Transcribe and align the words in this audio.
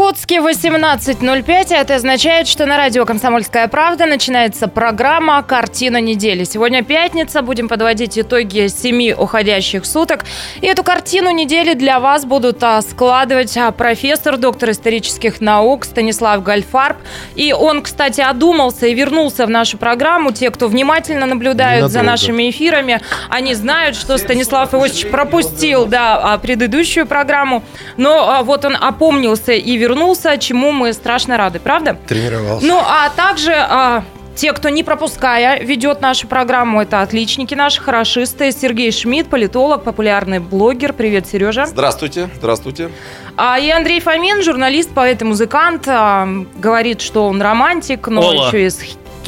Иркутске 0.00 0.36
18.05, 0.36 1.74
это 1.74 1.96
означает, 1.96 2.48
что 2.48 2.64
на 2.64 2.78
радио 2.78 3.04
«Комсомольская 3.04 3.68
правда» 3.68 4.06
начинается 4.06 4.66
программа 4.66 5.42
«Картина 5.42 6.00
недели». 6.00 6.44
Сегодня 6.44 6.82
пятница, 6.82 7.42
будем 7.42 7.68
подводить 7.68 8.18
итоги 8.18 8.68
семи 8.68 9.12
уходящих 9.12 9.84
суток. 9.84 10.24
И 10.62 10.66
эту 10.66 10.84
картину 10.84 11.30
недели 11.32 11.74
для 11.74 12.00
вас 12.00 12.24
будут 12.24 12.62
а, 12.62 12.80
складывать 12.80 13.54
а, 13.58 13.72
профессор, 13.72 14.38
доктор 14.38 14.70
исторических 14.70 15.42
наук 15.42 15.84
Станислав 15.84 16.42
Гальфарб. 16.42 16.96
И 17.34 17.52
он, 17.52 17.82
кстати, 17.82 18.22
одумался 18.22 18.86
и 18.86 18.94
вернулся 18.94 19.44
в 19.44 19.50
нашу 19.50 19.76
программу. 19.76 20.32
Те, 20.32 20.50
кто 20.50 20.68
внимательно 20.68 21.26
наблюдают 21.26 21.92
за 21.92 22.00
нашими 22.00 22.48
эфирами, 22.48 23.02
они 23.28 23.52
знают, 23.52 23.96
что 23.96 24.16
Станислав 24.16 24.72
Иосифович 24.72 25.10
пропустил 25.10 25.84
да, 25.84 26.18
а, 26.18 26.38
предыдущую 26.38 27.04
программу. 27.04 27.62
Но 27.98 28.40
вот 28.44 28.64
он 28.64 28.78
опомнился 28.80 29.52
и 29.52 29.76
вернулся, 29.76 29.89
чему 30.38 30.72
мы 30.72 30.92
страшно 30.92 31.36
рады, 31.36 31.58
правда? 31.58 31.96
Тренировался. 32.06 32.66
Ну, 32.66 32.78
а 32.78 33.10
также 33.10 33.54
а, 33.54 34.04
те, 34.34 34.52
кто 34.52 34.68
не 34.68 34.82
пропуская, 34.82 35.60
ведет 35.60 36.00
нашу 36.00 36.26
программу, 36.26 36.80
это 36.80 37.02
отличники 37.02 37.54
наши, 37.54 37.80
хорошисты. 37.80 38.52
Сергей 38.52 38.90
Шмидт, 38.90 39.28
политолог, 39.28 39.84
популярный 39.84 40.38
блогер. 40.38 40.92
Привет, 40.92 41.26
Сережа. 41.26 41.66
Здравствуйте, 41.66 42.30
здравствуйте. 42.36 42.90
А 43.36 43.58
и 43.58 43.70
Андрей 43.70 44.00
Фомин, 44.00 44.42
журналист, 44.42 44.90
поэт 44.90 45.22
и 45.22 45.24
музыкант, 45.24 45.84
а, 45.88 46.26
говорит, 46.56 47.00
что 47.00 47.26
он 47.26 47.42
романтик, 47.42 48.08
но 48.08 48.22
Ола. 48.22 48.46
еще 48.46 48.66
и 48.66 48.70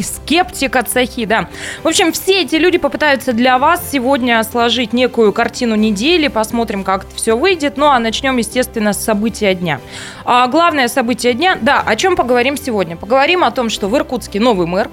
скептик 0.00 0.76
от 0.76 0.88
Сахи, 0.88 1.26
да. 1.26 1.48
В 1.82 1.88
общем, 1.88 2.12
все 2.12 2.42
эти 2.42 2.54
люди 2.54 2.78
попытаются 2.78 3.32
для 3.32 3.58
вас 3.58 3.82
сегодня 3.90 4.42
сложить 4.44 4.92
некую 4.92 5.32
картину 5.32 5.74
недели, 5.74 6.28
посмотрим, 6.28 6.84
как 6.84 7.04
все 7.14 7.36
выйдет. 7.36 7.76
Ну, 7.76 7.86
а 7.86 7.98
начнем, 7.98 8.36
естественно, 8.38 8.92
с 8.92 9.04
события 9.04 9.54
дня. 9.54 9.80
А 10.24 10.46
главное 10.46 10.88
событие 10.88 11.34
дня, 11.34 11.58
да, 11.60 11.80
о 11.80 11.96
чем 11.96 12.16
поговорим 12.16 12.56
сегодня? 12.56 12.96
Поговорим 12.96 13.44
о 13.44 13.50
том, 13.50 13.68
что 13.68 13.88
в 13.88 13.96
Иркутске 13.96 14.40
новый 14.40 14.66
мэр, 14.66 14.88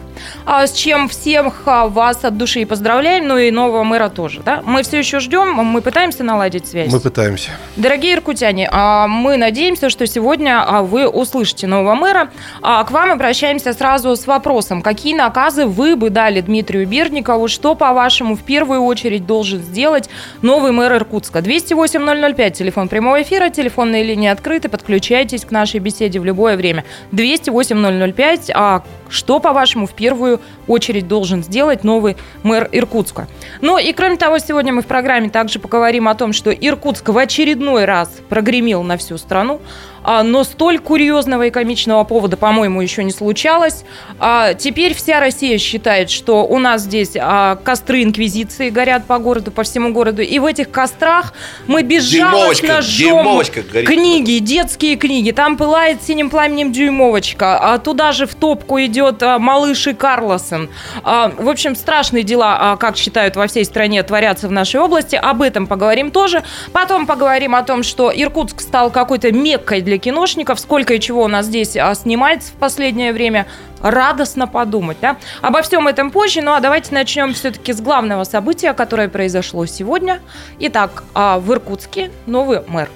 а, 0.46 0.68
с 0.68 0.74
чем 0.74 1.08
всех 1.08 1.64
а, 1.66 1.88
вас 1.88 2.26
от 2.26 2.38
души 2.38 2.62
и 2.62 2.66
поздравляем, 2.66 3.28
ну 3.28 3.38
и 3.38 3.52
нового 3.52 3.84
мэра 3.84 4.10
тоже, 4.10 4.42
да. 4.44 4.62
Мы 4.66 4.84
все 4.84 4.98
еще 4.98 5.20
ждем, 5.20 5.54
мы 5.54 5.82
пытаемся 5.82 6.24
наладить 6.24 6.68
связь. 6.68 6.92
Мы 6.92 7.00
пытаемся. 7.00 7.52
Дорогие 7.76 8.16
иркутяне, 8.16 8.68
а, 8.72 9.08
мы 9.08 9.38
надеемся, 9.38 9.90
что 9.90 10.08
сегодня 10.08 10.66
вы 10.82 11.08
услышите 11.08 11.68
нового 11.68 11.96
мэра. 11.96 12.30
К 12.62 12.88
вам 12.90 13.12
обращаемся 13.12 13.74
сразу 13.74 14.16
с 14.16 14.26
вопросом, 14.26 14.82
какие 14.90 15.14
наказы 15.14 15.68
вы 15.68 15.96
бы 15.96 16.10
дали 16.10 16.42
Дмитрию 16.42 16.88
Берникову? 16.88 17.48
Что, 17.48 17.76
по-вашему, 17.76 18.36
в 18.36 18.42
первую 18.42 18.82
очередь 18.82 19.28
должен 19.28 19.60
сделать 19.60 20.10
новый 20.42 20.72
мэр 20.72 20.96
Иркутска? 20.96 21.40
208-005, 21.40 22.52
телефон 22.52 22.88
прямого 22.88 23.22
эфира, 23.22 23.50
телефонные 23.50 24.02
линии 24.04 24.30
открыты, 24.30 24.68
подключайтесь 24.68 25.46
к 25.46 25.52
нашей 25.52 25.80
беседе 25.80 26.20
в 26.20 26.26
любое 26.26 26.58
время. 26.58 26.86
208-005, 27.12 28.50
а 28.56 28.82
что, 29.10 29.40
по-вашему, 29.40 29.88
в 29.88 29.94
первую 29.94 30.40
очередь 30.68 31.08
должен 31.08 31.44
сделать 31.44 31.84
новый 31.84 32.18
мэр 32.44 32.70
Иркутска? 32.72 33.28
Ну 33.62 33.78
и 33.78 33.92
кроме 33.94 34.18
того, 34.18 34.40
сегодня 34.40 34.74
мы 34.74 34.82
в 34.82 34.88
программе 34.88 35.30
также 35.30 35.60
поговорим 35.60 36.08
о 36.08 36.16
том, 36.16 36.34
что 36.34 36.52
Иркутск 36.52 37.10
в 37.10 37.18
очередной 37.18 37.86
раз 37.86 38.10
прогремел 38.30 38.84
на 38.84 38.98
всю 38.98 39.18
страну. 39.18 39.62
А, 40.04 40.24
но 40.24 40.44
столь 40.44 40.80
курьезного 40.80 41.48
и 41.48 41.50
комичного 41.50 42.04
повода, 42.04 42.38
по-моему, 42.38 42.82
еще 42.82 43.04
не 43.04 43.12
случалось. 43.12 43.84
А, 44.20 44.54
теперь 44.54 44.94
вся 44.94 45.20
Россия 45.20 45.58
считает, 45.58 46.10
что 46.10 46.46
у 46.46 46.60
нас 46.60 46.84
здесь 46.84 47.12
а, 47.20 47.58
костры 47.58 48.04
инквизиции 48.04 48.70
горят 48.70 49.06
по 49.06 49.20
городу, 49.20 49.52
по 49.52 49.64
всему 49.64 49.92
городу, 49.92 50.22
и 50.22 50.40
в 50.40 50.46
этих 50.46 50.72
кострах 50.72 51.34
мы 51.68 51.84
безжалостно 51.84 52.82
жжем 52.82 53.44
книги, 53.86 54.40
детские 54.40 54.96
книги. 54.96 55.32
Там 55.32 55.58
пылает 55.58 56.02
синим 56.02 56.30
пламенем 56.30 56.72
дюймовочка, 56.72 57.58
а 57.60 57.78
туда 57.78 58.12
же 58.12 58.26
в 58.26 58.36
топку 58.36 58.80
идет 58.80 58.99
малыш 59.40 59.88
и 59.88 59.94
Карлосон. 59.94 60.70
В 61.04 61.50
общем, 61.50 61.76
страшные 61.76 62.24
дела, 62.24 62.78
как 62.80 62.98
считают 62.98 63.36
во 63.36 63.48
всей 63.48 63.66
стране, 63.66 64.04
творятся 64.04 64.48
в 64.48 64.52
нашей 64.52 64.80
области. 64.80 65.16
Об 65.16 65.42
этом 65.42 65.68
поговорим 65.68 66.12
тоже. 66.12 66.44
Потом 66.74 67.06
поговорим 67.06 67.56
о 67.56 67.64
том, 67.64 67.84
что 67.84 68.12
Иркутск 68.14 68.62
стал 68.62 68.92
какой-то 68.92 69.32
меккой 69.32 69.82
для 69.82 69.98
киношников, 69.98 70.60
сколько 70.60 70.94
и 70.94 71.00
чего 71.00 71.24
у 71.24 71.28
нас 71.28 71.46
здесь 71.46 71.76
а, 71.78 71.94
снимается 71.96 72.52
в 72.52 72.56
последнее 72.56 73.14
время, 73.14 73.46
радостно 73.82 74.48
подумать. 74.48 74.98
Да? 75.02 75.18
Обо 75.42 75.62
всем 75.62 75.88
этом 75.88 76.12
позже, 76.12 76.42
ну 76.42 76.54
а 76.54 76.60
давайте 76.60 76.94
начнем 76.94 77.34
все-таки 77.34 77.74
с 77.74 77.82
главного 77.82 78.24
события, 78.24 78.74
которое 78.74 79.10
произошло 79.10 79.66
сегодня. 79.66 80.20
Итак, 80.60 81.04
а, 81.14 81.40
в 81.40 81.52
Иркутске 81.52 82.12
новый 82.26 82.62
мэр. 82.68 82.90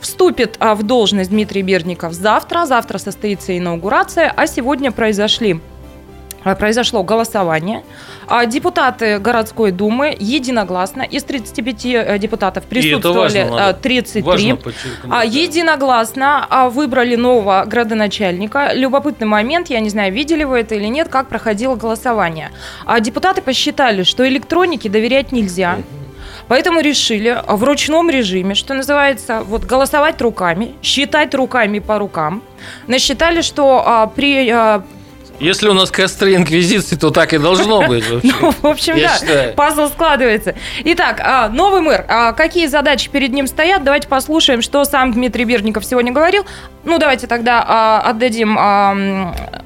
Вступит 0.00 0.56
а, 0.58 0.74
в 0.74 0.82
должность 0.82 1.30
Дмитрий 1.30 1.62
Берников 1.62 2.12
завтра. 2.12 2.66
Завтра 2.66 2.98
состоится 2.98 3.56
инаугурация, 3.56 4.32
а 4.34 4.46
сегодня 4.46 4.92
произошли 4.92 5.60
Э, 6.44 6.54
произошло 6.54 7.02
голосование. 7.02 7.82
А 8.26 8.46
депутаты 8.46 9.18
городской 9.18 9.70
думы 9.70 10.16
единогласно 10.18 11.02
из 11.02 11.24
35 11.24 11.86
э, 11.86 12.18
депутатов 12.18 12.64
присутствовали 12.64 13.48
важно, 13.48 13.72
33. 13.72 14.22
Важно 14.22 14.58
а, 15.10 15.24
единогласно 15.24 16.46
а, 16.48 16.68
выбрали 16.68 17.16
нового 17.16 17.64
градоначальника. 17.66 18.72
Любопытный 18.74 19.26
момент, 19.26 19.68
я 19.68 19.80
не 19.80 19.90
знаю, 19.90 20.12
видели 20.12 20.44
вы 20.44 20.60
это 20.60 20.74
или 20.74 20.86
нет, 20.86 21.08
как 21.08 21.28
проходило 21.28 21.74
голосование. 21.74 22.50
А 22.86 23.00
депутаты 23.00 23.42
посчитали, 23.42 24.02
что 24.02 24.28
электронике 24.28 24.88
доверять 24.88 25.32
нельзя. 25.32 25.78
Поэтому 26.48 26.80
решили 26.80 27.42
в 27.46 27.62
ручном 27.62 28.10
режиме, 28.10 28.54
что 28.54 28.74
называется, 28.74 29.42
вот 29.44 29.64
голосовать 29.64 30.20
руками, 30.20 30.74
считать 30.82 31.34
руками 31.34 31.78
по 31.78 31.98
рукам. 31.98 32.42
Насчитали, 32.86 33.42
что 33.42 33.82
а, 33.86 34.06
при 34.06 34.48
а, 34.50 34.82
если 35.40 35.68
у 35.68 35.72
нас 35.72 35.90
костры 35.90 36.34
инквизиции, 36.34 36.96
то 36.96 37.10
так 37.10 37.32
и 37.32 37.38
должно 37.38 37.82
быть. 37.88 38.04
Ну, 38.10 38.50
в 38.50 38.66
общем, 38.66 38.96
да, 38.98 39.52
пазл 39.54 39.88
складывается. 39.88 40.54
Итак, 40.84 41.20
а, 41.22 41.48
новый 41.48 41.80
мэр, 41.80 42.04
а 42.08 42.32
какие 42.32 42.66
задачи 42.66 43.08
перед 43.08 43.32
ним 43.32 43.46
стоят? 43.46 43.84
Давайте 43.84 44.08
послушаем, 44.08 44.62
что 44.62 44.84
сам 44.84 45.12
Дмитрий 45.12 45.44
Бирников 45.44 45.84
сегодня 45.84 46.12
говорил. 46.12 46.44
Ну, 46.84 46.98
давайте 46.98 47.26
тогда 47.26 47.64
а, 47.66 48.00
отдадим 48.00 48.56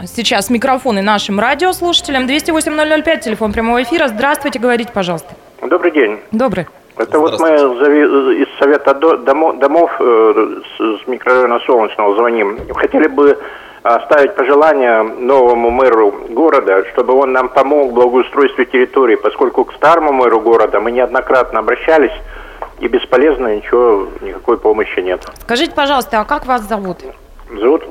сейчас 0.06 0.50
микрофоны 0.50 1.02
нашим 1.02 1.40
радиослушателям. 1.40 2.26
208-005, 2.26 3.20
телефон 3.20 3.52
прямого 3.52 3.82
эфира. 3.82 4.08
Здравствуйте, 4.08 4.58
говорите, 4.58 4.90
пожалуйста. 4.92 5.34
Добрый 5.62 5.92
день. 5.92 6.18
Добрый. 6.32 6.66
Это 6.96 7.18
вот 7.18 7.38
мы 7.40 7.48
из 7.48 8.48
Совета 8.58 8.94
домов 8.94 9.90
э, 9.98 10.60
с 10.78 11.06
микрорайона 11.06 11.60
Солнечного 11.60 12.16
звоним. 12.16 12.58
Хотели 12.74 13.06
бы 13.06 13.38
оставить 13.82 14.34
пожелание 14.34 15.02
новому 15.02 15.70
мэру 15.70 16.12
города, 16.30 16.84
чтобы 16.92 17.14
он 17.14 17.32
нам 17.32 17.48
помог 17.48 17.90
в 17.90 17.94
благоустройстве 17.94 18.66
территории, 18.66 19.16
поскольку 19.16 19.64
к 19.64 19.72
старому 19.74 20.12
мэру 20.12 20.40
города 20.40 20.80
мы 20.80 20.92
неоднократно 20.92 21.60
обращались, 21.60 22.12
и 22.80 22.88
бесполезно 22.88 23.56
ничего, 23.56 24.08
никакой 24.20 24.58
помощи 24.58 25.00
нет. 25.00 25.24
Скажите, 25.42 25.72
пожалуйста, 25.74 26.20
а 26.20 26.24
как 26.24 26.46
вас 26.46 26.62
зовут? 26.62 26.98
Зовут 27.50 27.84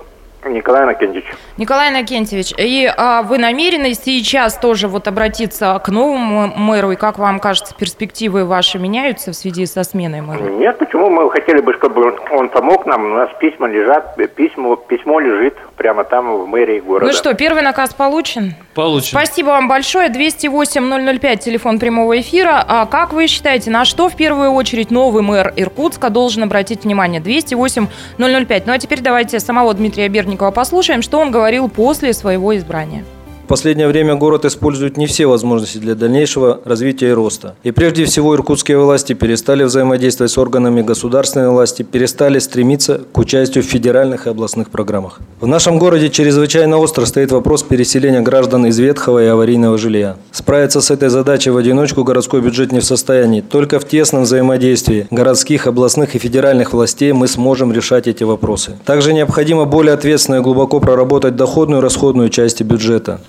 Николай 0.46 0.85
Накентьевич. 0.85 1.25
Николай 1.57 1.91
Накентьевич, 1.91 2.53
и 2.57 2.91
а, 2.97 3.22
вы 3.22 3.38
намерены 3.38 3.94
сейчас 3.94 4.57
тоже 4.57 4.88
вот 4.88 5.07
обратиться 5.07 5.79
к 5.84 5.90
новому 5.90 6.47
мэру, 6.56 6.91
и 6.91 6.96
как 6.96 7.19
вам 7.19 7.40
кажется, 7.40 7.75
перспективы 7.75 8.46
ваши 8.46 8.79
меняются 8.79 9.31
в 9.31 9.35
связи 9.35 9.66
со 9.66 9.84
сменой 9.84 10.22
мэра? 10.22 10.44
Нет, 10.44 10.79
почему? 10.79 11.09
Мы 11.09 11.29
хотели 11.29 11.62
бы, 11.62 11.74
чтобы 11.75 12.16
он 12.31 12.50
помог 12.50 12.85
нам. 12.85 13.06
У 13.06 13.16
нас 13.16 13.29
письма 13.40 13.68
лежат, 13.68 14.16
письмо, 14.35 14.75
письмо 14.75 15.19
лежит 15.19 15.56
прямо 15.78 16.03
там 16.03 16.38
в 16.38 16.47
мэрии 16.47 16.79
города. 16.79 17.06
Ну 17.06 17.13
что, 17.13 17.34
первый 17.34 17.62
наказ 17.62 17.94
получен? 17.94 18.56
Получен. 18.73 19.09
Спасибо 19.09 19.47
вам 19.47 19.68
большое. 19.68 20.09
208-005, 20.09 21.37
телефон 21.37 21.79
прямого 21.79 22.20
эфира. 22.20 22.64
А 22.67 22.85
как 22.85 23.14
вы 23.14 23.28
считаете, 23.28 23.70
на 23.72 23.85
что 23.85 24.09
в 24.09 24.16
первую 24.16 24.52
очередь 24.52 24.91
новый 24.91 25.22
мэр 25.22 25.53
Иркутска 25.55 26.09
должен 26.09 26.44
обратить 26.44 26.84
внимание? 26.84 27.22
208-005. 27.22 28.64
Ну 28.66 28.73
а 28.73 28.78
теперь 28.78 29.02
давайте 29.02 29.40
самого 29.40 29.73
Дмитрия 29.73 30.08
Берни 30.08 30.30
Охотникова 30.31 30.51
послушаем, 30.51 31.01
что 31.01 31.19
он 31.19 31.29
говорил 31.29 31.67
после 31.67 32.13
своего 32.13 32.55
избрания 32.55 33.03
последнее 33.51 33.89
время 33.89 34.15
город 34.15 34.45
использует 34.45 34.95
не 34.95 35.07
все 35.07 35.25
возможности 35.25 35.77
для 35.77 35.93
дальнейшего 35.93 36.61
развития 36.63 37.09
и 37.09 37.11
роста. 37.11 37.55
И 37.63 37.71
прежде 37.71 38.05
всего 38.05 38.33
иркутские 38.33 38.77
власти 38.77 39.11
перестали 39.11 39.65
взаимодействовать 39.65 40.31
с 40.31 40.37
органами 40.37 40.81
государственной 40.81 41.49
власти, 41.49 41.83
перестали 41.83 42.39
стремиться 42.39 43.01
к 43.11 43.17
участию 43.17 43.61
в 43.61 43.67
федеральных 43.67 44.25
и 44.25 44.29
областных 44.29 44.69
программах. 44.69 45.19
В 45.41 45.47
нашем 45.47 45.79
городе 45.79 46.09
чрезвычайно 46.09 46.77
остро 46.77 47.03
стоит 47.03 47.33
вопрос 47.33 47.63
переселения 47.63 48.21
граждан 48.21 48.67
из 48.67 48.79
ветхого 48.79 49.21
и 49.21 49.27
аварийного 49.27 49.77
жилья. 49.77 50.15
Справиться 50.31 50.79
с 50.79 50.89
этой 50.89 51.09
задачей 51.09 51.49
в 51.49 51.57
одиночку 51.57 52.05
городской 52.05 52.39
бюджет 52.39 52.71
не 52.71 52.79
в 52.79 52.85
состоянии. 52.85 53.41
Только 53.41 53.81
в 53.81 53.85
тесном 53.85 54.23
взаимодействии 54.23 55.07
городских, 55.11 55.67
областных 55.67 56.15
и 56.15 56.19
федеральных 56.19 56.71
властей 56.71 57.11
мы 57.11 57.27
сможем 57.27 57.73
решать 57.73 58.07
эти 58.07 58.23
вопросы. 58.23 58.77
Также 58.85 59.11
необходимо 59.11 59.65
более 59.65 59.93
ответственно 59.93 60.37
и 60.37 60.39
глубоко 60.39 60.79
проработать 60.79 61.35
доходную 61.35 61.81
и 61.81 61.83
расходную 61.83 62.29
части 62.29 62.63
бюджета. 62.63 63.19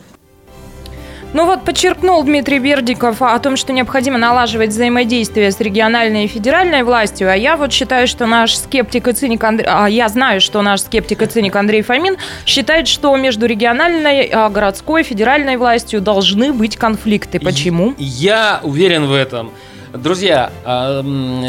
Ну 1.34 1.46
вот 1.46 1.64
подчеркнул 1.64 2.22
Дмитрий 2.24 2.58
Бердиков 2.58 3.22
о 3.22 3.38
том, 3.38 3.56
что 3.56 3.72
необходимо 3.72 4.18
налаживать 4.18 4.68
взаимодействие 4.68 5.50
с 5.50 5.58
региональной 5.60 6.26
и 6.26 6.28
федеральной 6.28 6.82
властью, 6.82 7.30
а 7.30 7.34
я 7.34 7.56
вот 7.56 7.72
считаю, 7.72 8.06
что 8.06 8.26
наш 8.26 8.54
скептик 8.54 9.08
и 9.08 9.12
циник 9.12 9.42
Андрей, 9.42 9.66
а 9.66 9.86
я 9.86 10.10
знаю, 10.10 10.42
что 10.42 10.60
наш 10.60 10.82
скептик 10.82 11.22
и 11.22 11.26
циник 11.26 11.56
Андрей 11.56 11.80
Фомин 11.80 12.18
считает, 12.44 12.86
что 12.86 13.16
между 13.16 13.46
региональной, 13.46 14.26
а, 14.26 14.50
городской, 14.50 15.04
федеральной 15.04 15.56
властью 15.56 16.02
должны 16.02 16.52
быть 16.52 16.76
конфликты. 16.76 17.40
Почему? 17.40 17.94
Я 17.96 18.60
уверен 18.62 19.06
в 19.06 19.14
этом. 19.14 19.52
Друзья, 19.94 20.52
а, 20.66 21.02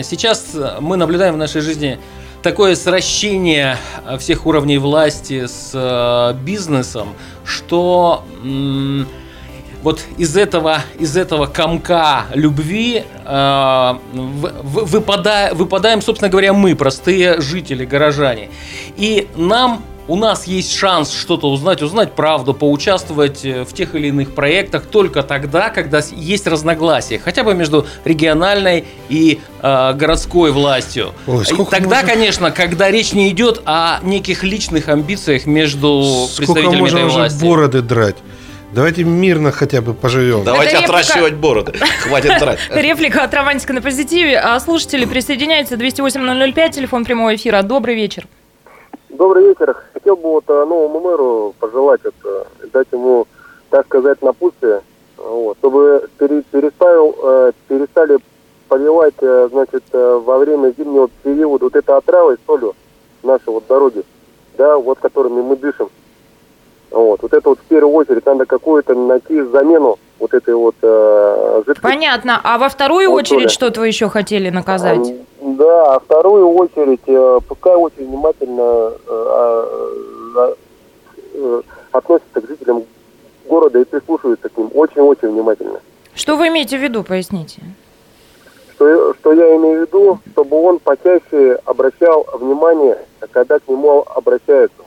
сейчас 0.04 0.56
мы 0.80 0.96
наблюдаем 0.96 1.34
в 1.34 1.38
нашей 1.38 1.60
жизни 1.60 2.00
такое 2.42 2.76
сращение 2.76 3.76
а, 4.06 4.18
всех 4.18 4.46
уровней 4.46 4.78
власти 4.78 5.46
с 5.46 6.34
бизнесом, 6.42 7.10
что 7.44 8.24
вот 9.84 10.02
из 10.18 10.36
этого, 10.38 10.82
из 10.98 11.16
этого 11.18 11.46
комка 11.46 12.26
любви 12.34 13.04
э, 13.26 13.94
выпада- 14.14 15.54
выпадаем, 15.54 16.02
собственно 16.02 16.30
говоря, 16.30 16.54
мы, 16.54 16.76
простые 16.76 17.42
жители, 17.42 17.86
горожане. 17.86 18.50
И 18.98 19.28
нам, 19.36 19.84
у 20.08 20.16
нас 20.16 20.48
есть 20.48 20.74
шанс 20.74 21.12
что-то 21.14 21.50
узнать, 21.50 21.82
узнать 21.82 22.14
правду, 22.14 22.54
поучаствовать 22.54 23.44
э, 23.46 23.64
в 23.66 23.74
тех 23.74 23.96
или 23.96 24.08
иных 24.08 24.34
проектах 24.36 24.86
только 24.86 25.24
тогда, 25.24 25.70
когда 25.70 26.02
есть 26.12 26.48
разногласия, 26.48 27.20
хотя 27.20 27.44
бы 27.44 27.54
между 27.54 27.86
региональной 28.06 28.86
и 29.10 29.40
э, 29.62 29.94
городской 29.94 30.52
властью. 30.52 31.14
Ой, 31.28 31.46
сколько 31.46 31.72
тогда, 31.72 31.98
можно- 31.98 32.08
конечно, 32.14 32.52
когда 32.52 32.90
речь 32.92 33.14
не 33.14 33.30
идет 33.30 33.62
о 33.66 34.00
неких 34.04 34.44
личных 34.44 34.88
амбициях 34.90 35.46
между 35.46 36.04
Сколько 36.30 36.54
представителями 36.54 36.80
можно 36.82 36.98
этой 37.00 37.10
власти. 37.10 37.44
бороды 37.46 37.82
драть? 37.82 38.16
Давайте 38.74 39.04
мирно 39.04 39.52
хотя 39.52 39.82
бы 39.82 39.94
поживем. 39.94 40.44
Давайте 40.44 40.78
реплика. 40.78 40.86
отращивать 40.94 41.36
бороды. 41.36 41.74
Хватит 42.02 42.40
драть. 42.40 42.60
Реплика 42.74 43.24
от 43.24 43.32
Романтика 43.34 43.72
на 43.74 43.82
позитиве. 43.84 44.40
А 44.40 44.60
слушатели 44.60 45.06
присоединяются 45.06 45.76
208-005, 45.76 46.72
телефон 46.72 47.06
прямого 47.06 47.36
эфира. 47.36 47.62
Добрый 47.62 47.94
вечер. 47.94 48.28
Добрый 49.10 49.46
вечер. 49.48 49.76
Хотел 49.94 50.16
бы 50.16 50.24
вот 50.24 50.46
э, 50.48 50.66
новому 50.66 51.00
мэру 51.02 51.56
пожелать 51.60 52.02
это, 52.04 52.48
дать 52.74 52.88
ему, 52.92 53.28
так 53.70 53.86
сказать, 53.86 54.20
напутствие, 54.24 54.82
вот, 55.18 55.56
чтобы 55.60 56.10
пере- 56.18 56.42
переставил, 56.52 57.16
э, 57.24 57.52
перестали 57.68 58.18
поливать, 58.70 59.14
э, 59.22 59.50
значит, 59.52 59.84
во 59.92 60.40
время 60.40 60.74
зимнего 60.76 61.10
периода 61.22 61.66
вот 61.66 61.76
это 61.76 61.98
отравой 61.98 62.38
солью 62.48 62.74
наши 63.22 63.52
вот 63.52 63.68
дороги, 63.68 64.02
да, 64.58 64.78
вот 64.78 64.98
которыми 64.98 65.44
мы 65.44 65.58
дышим. 65.58 65.90
Вот, 66.94 67.24
вот 67.24 67.34
это 67.34 67.50
вот 67.50 67.60
в 67.60 67.64
первую 67.64 67.94
очередь 67.96 68.26
надо 68.26 68.46
какую-то 68.46 68.94
найти 68.94 69.42
замену 69.42 69.98
вот 70.20 70.34
этой 70.34 70.54
вот 70.54 70.76
э, 70.84 71.64
жидкости. 71.66 71.82
Понятно. 71.82 72.40
А 72.44 72.58
во 72.60 72.70
вторую 72.70 73.10
Вот, 73.10 73.18
очередь 73.22 73.50
что-то 73.50 73.80
вы 73.82 73.88
еще 73.88 74.10
хотели 74.10 74.50
наказать? 74.52 75.10
М, 75.42 75.56
Да, 75.58 75.96
а 75.96 76.00
вторую 76.00 76.50
очередь, 76.52 77.02
э, 77.08 77.40
пускай 77.48 77.76
очень 77.76 78.08
внимательно 78.08 78.62
э, 78.62 78.94
а, 79.10 80.54
э, 81.34 81.62
относятся 81.92 82.42
к 82.42 82.48
жителям 82.48 82.84
города 83.50 83.80
и 83.80 83.84
прислушиваются 83.86 84.50
к 84.50 84.56
ним 84.58 84.70
очень-очень 84.76 85.30
внимательно. 85.30 85.80
Что 86.14 86.38
вы 86.38 86.50
имеете 86.50 86.78
в 86.78 86.82
виду, 86.84 87.04
поясните? 87.04 87.62
Что, 88.76 89.14
что 89.16 89.34
я 89.34 89.56
имею 89.56 89.80
в 89.80 89.82
виду, 89.88 90.20
чтобы 90.32 90.62
он 90.62 90.78
почаще 90.80 91.60
обращал 91.66 92.28
внимание, 92.40 93.00
когда 93.32 93.58
к 93.58 93.68
нему 93.68 94.06
обращаются. 94.16 94.78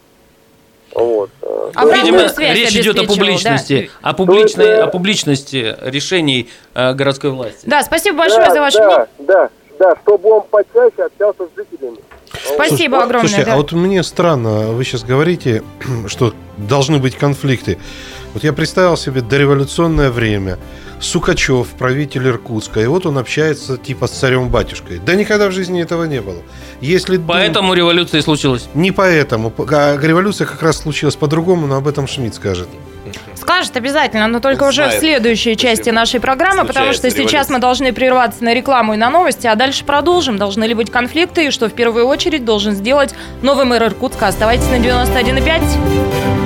Вот. 0.94 1.30
А 1.74 1.84
Видимо, 1.84 2.28
связь 2.28 2.56
речь 2.56 2.76
идет 2.76 2.98
о 2.98 3.04
публичности, 3.04 3.90
о, 4.00 4.10
То 4.12 4.16
публичной, 4.16 4.66
есть, 4.66 4.82
о 4.82 4.86
публичности 4.86 5.76
решений 5.82 6.48
э, 6.74 6.94
городской 6.94 7.30
власти. 7.30 7.60
Да, 7.64 7.82
спасибо 7.82 8.18
большое 8.18 8.46
да, 8.46 8.54
за 8.54 8.60
ваше 8.60 8.78
да, 8.78 8.86
мнение. 8.86 9.06
да, 9.18 9.50
да, 9.78 9.94
чтобы 10.02 10.30
он 10.30 10.42
почаще 10.50 11.02
общался 11.02 11.44
с 11.52 11.56
жителями. 11.56 11.98
Спасибо 12.54 13.02
огромное. 13.02 13.28
Слушайте, 13.28 13.46
да. 13.46 13.54
а 13.54 13.56
вот 13.56 13.72
мне 13.72 14.02
странно, 14.02 14.68
вы 14.68 14.84
сейчас 14.84 15.04
говорите, 15.04 15.62
что 16.06 16.32
должны 16.56 16.98
быть 16.98 17.16
конфликты. 17.16 17.78
Вот 18.32 18.44
я 18.44 18.52
представил 18.52 18.96
себе 18.96 19.20
дореволюционное 19.20 20.10
время. 20.10 20.58
Сукачев, 21.00 21.68
правитель 21.78 22.26
Иркутска, 22.26 22.80
и 22.80 22.86
вот 22.86 23.04
он 23.06 23.18
общается 23.18 23.76
типа 23.76 24.06
с 24.06 24.12
царем-батюшкой. 24.12 24.98
Да 25.04 25.14
никогда 25.14 25.48
в 25.48 25.52
жизни 25.52 25.82
этого 25.82 26.04
не 26.04 26.20
было. 26.20 26.42
Если 26.80 27.16
дум- 27.18 27.26
Поэтому 27.28 27.74
революция 27.74 28.20
и 28.20 28.22
случилась. 28.22 28.68
Не 28.74 28.92
поэтому. 28.92 29.52
А 29.70 29.98
революция 30.00 30.46
как 30.46 30.62
раз 30.62 30.78
случилась 30.78 31.16
по-другому, 31.16 31.66
но 31.66 31.76
об 31.76 31.86
этом 31.86 32.06
Шмидт 32.06 32.34
скажет. 32.36 32.68
Скажет 33.36 33.76
обязательно, 33.76 34.26
но 34.26 34.40
только 34.40 34.64
Он 34.64 34.70
уже 34.70 34.82
в 34.82 34.86
знает, 34.86 35.00
следующей 35.00 35.56
части 35.56 35.90
нашей 35.90 36.18
программы, 36.18 36.64
потому 36.64 36.92
что 36.92 37.02
случается 37.02 37.18
сейчас 37.22 37.30
революция. 37.48 37.52
мы 37.54 37.60
должны 37.60 37.92
прерваться 37.92 38.42
на 38.42 38.52
рекламу 38.54 38.94
и 38.94 38.96
на 38.96 39.10
новости, 39.10 39.46
а 39.46 39.54
дальше 39.54 39.84
продолжим. 39.84 40.38
Должны 40.38 40.64
ли 40.64 40.74
быть 40.74 40.90
конфликты, 40.90 41.46
и 41.46 41.50
что 41.50 41.68
в 41.68 41.72
первую 41.72 42.06
очередь 42.06 42.44
должен 42.44 42.72
сделать 42.72 43.14
новый 43.42 43.64
мэр 43.64 43.84
Иркутска. 43.84 44.26
Оставайтесь 44.26 44.68
на 44.70 44.78
91,5. 44.78 46.45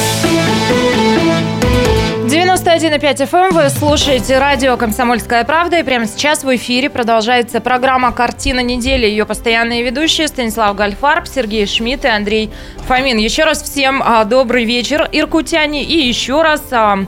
91,5 2.81 3.27
FM. 3.27 3.37
эм. 3.37 3.53
Вы 3.53 3.69
слушаете 3.69 4.39
радио 4.39 4.75
«Комсомольская 4.75 5.43
правда». 5.43 5.77
И 5.77 5.83
прямо 5.83 6.07
сейчас 6.07 6.43
в 6.43 6.55
эфире 6.55 6.89
продолжается 6.89 7.61
программа 7.61 8.11
«Картина 8.11 8.61
недели». 8.61 9.05
Ее 9.05 9.27
постоянные 9.27 9.83
ведущие 9.83 10.27
Станислав 10.27 10.75
Гальфарб, 10.75 11.27
Сергей 11.27 11.67
Шмидт 11.67 12.05
и 12.05 12.07
Андрей 12.07 12.49
Фомин. 12.87 13.17
Еще 13.17 13.43
раз 13.43 13.61
всем 13.61 14.01
а, 14.03 14.23
добрый 14.23 14.65
вечер, 14.65 15.07
иркутяне. 15.11 15.83
И 15.83 16.07
еще 16.07 16.41
раз 16.41 16.63
а, 16.71 17.05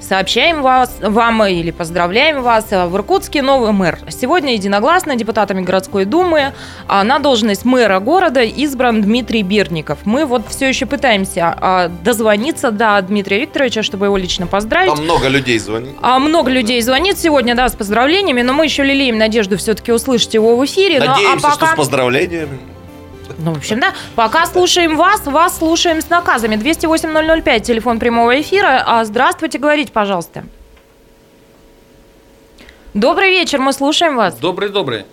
сообщаем 0.00 0.62
вас, 0.62 0.96
вам 1.00 1.44
или 1.44 1.70
поздравляем 1.70 2.42
вас. 2.42 2.66
а, 2.72 2.86
В 2.86 2.96
Иркутске 2.96 3.42
новый 3.42 3.72
мэр. 3.72 3.98
Сегодня 4.08 4.54
единогласно 4.54 5.16
депутатами 5.16 5.62
городской 5.62 6.04
думы 6.04 6.52
а, 6.86 7.04
на 7.04 7.18
должность 7.18 7.64
мэра 7.64 7.98
города 8.00 8.42
избран 8.42 9.02
Дмитрий 9.02 9.42
Берников. 9.42 9.98
Мы 10.04 10.24
вот 10.24 10.48
все 10.48 10.68
еще 10.68 10.86
пытаемся 10.86 11.54
а, 11.60 11.88
дозвониться 12.02 12.70
до 12.70 13.00
Дмитрия 13.02 13.40
Викторовича, 13.40 13.82
чтобы 13.82 14.06
его 14.06 14.16
лично 14.16 14.46
поздравить. 14.46 14.94
Там 14.94 15.04
много 15.04 15.28
людей 15.28 15.58
звонит. 15.58 15.96
А 16.00 16.18
много 16.18 16.50
людей 16.50 16.80
звонит 16.82 17.18
сегодня, 17.18 17.54
да, 17.54 17.68
с 17.68 17.74
поздравлениями, 17.74 18.42
но 18.42 18.52
мы 18.52 18.64
еще 18.64 18.82
лелеем 18.82 19.18
надежду 19.18 19.56
все-таки 19.58 19.92
услышать 19.92 20.34
его 20.34 20.56
в 20.56 20.64
эфире. 20.64 21.00
Ну, 21.00 21.06
Надеемся, 21.06 21.48
а 21.48 21.50
что 21.50 21.60
пока... 21.60 21.72
с 21.72 21.76
поздравлениями. 21.76 22.58
Ну, 23.38 23.54
в 23.54 23.58
общем, 23.58 23.78
да. 23.78 23.94
Пока 24.16 24.46
слушаем 24.46 24.96
вас, 24.96 25.24
вас 25.24 25.58
слушаем 25.58 26.00
с 26.00 26.10
наказами. 26.10 26.56
208-005, 26.56 27.60
телефон 27.60 27.98
прямого 28.00 28.40
эфира. 28.40 28.82
А, 28.84 29.04
здравствуйте, 29.04 29.58
говорите, 29.58 29.92
пожалуйста. 29.92 30.44
Добрый 32.94 33.30
вечер, 33.30 33.60
мы 33.60 33.72
слушаем 33.72 34.16
вас. 34.16 34.34
Добрый-добрый. 34.34 35.04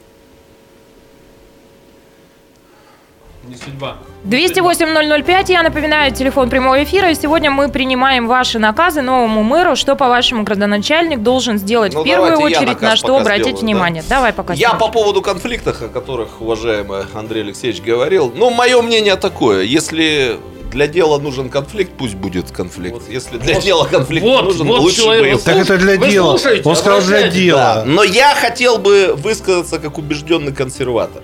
Не 3.47 3.55
судьба. 3.57 3.97
208-005, 4.25 5.51
я 5.51 5.61
напоминаю, 5.63 6.11
телефон 6.13 6.49
прямого 6.49 6.83
эфира. 6.83 7.11
И 7.11 7.15
сегодня 7.15 7.51
мы 7.51 7.69
принимаем 7.69 8.27
ваши 8.27 8.57
наказы 8.59 9.01
новому 9.01 9.43
мэру. 9.43 9.75
Что, 9.75 9.95
по-вашему, 9.95 10.43
градоначальник 10.43 11.21
должен 11.21 11.57
сделать 11.59 11.93
Ну, 11.93 12.01
в 12.01 12.03
первую 12.03 12.37
очередь, 12.39 12.81
на 12.81 12.95
что 12.95 13.17
обратить 13.17 13.43
сделаю, 13.45 13.55
да. 13.61 13.61
внимание? 13.65 14.03
Давай 14.09 14.33
пока. 14.33 14.53
Я 14.53 14.73
по 14.73 14.87
поводу 14.87 15.21
конфликтов, 15.21 15.81
о 15.81 15.87
которых 15.89 16.41
уважаемый 16.41 17.03
Андрей 17.13 17.43
Алексеевич 17.43 17.81
говорил. 17.83 18.31
Ну, 18.35 18.49
мое 18.49 18.81
мнение 18.81 19.15
такое. 19.15 19.61
Если 19.63 20.37
для 20.71 20.87
дела 20.87 21.19
нужен 21.19 21.49
конфликт, 21.49 21.91
пусть 21.97 22.15
будет 22.15 22.49
конфликт. 22.51 23.03
Если 23.07 23.37
для 23.37 23.53
Вот- 23.55 23.63
дела 23.63 23.85
конфликт 23.85 24.25
вот- 24.25 24.45
нужен, 24.45 24.67
вот 24.67 24.79
лучше 24.79 25.01
человек- 25.03 25.21
бы 25.21 25.27
его... 25.27 25.37
вот 25.37 25.45
Так 25.45 25.57
это 25.57 25.77
для 25.77 25.97
Вы 25.99 26.09
дела. 26.09 26.37
слушаете, 26.37 26.67
Он 26.67 26.75
сказал 26.75 27.01
для 27.01 27.27
дела. 27.29 27.75
Да, 27.75 27.83
но 27.85 28.03
я 28.03 28.33
хотел 28.35 28.79
бы 28.79 29.13
высказаться 29.15 29.77
как 29.79 29.97
убежденный 29.99 30.51
консерватор. 30.51 31.21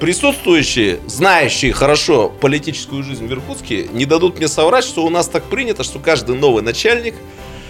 Присутствующие, 0.00 1.00
знающие 1.06 1.72
хорошо 1.72 2.28
политическую 2.40 3.02
жизнь 3.02 3.26
в 3.26 3.32
Иркутске, 3.32 3.88
не 3.92 4.04
дадут 4.04 4.38
мне 4.38 4.46
соврать, 4.46 4.84
что 4.84 5.04
у 5.04 5.10
нас 5.10 5.28
так 5.28 5.44
принято, 5.44 5.82
что 5.82 5.98
каждый 5.98 6.36
новый 6.36 6.62
начальник 6.62 7.14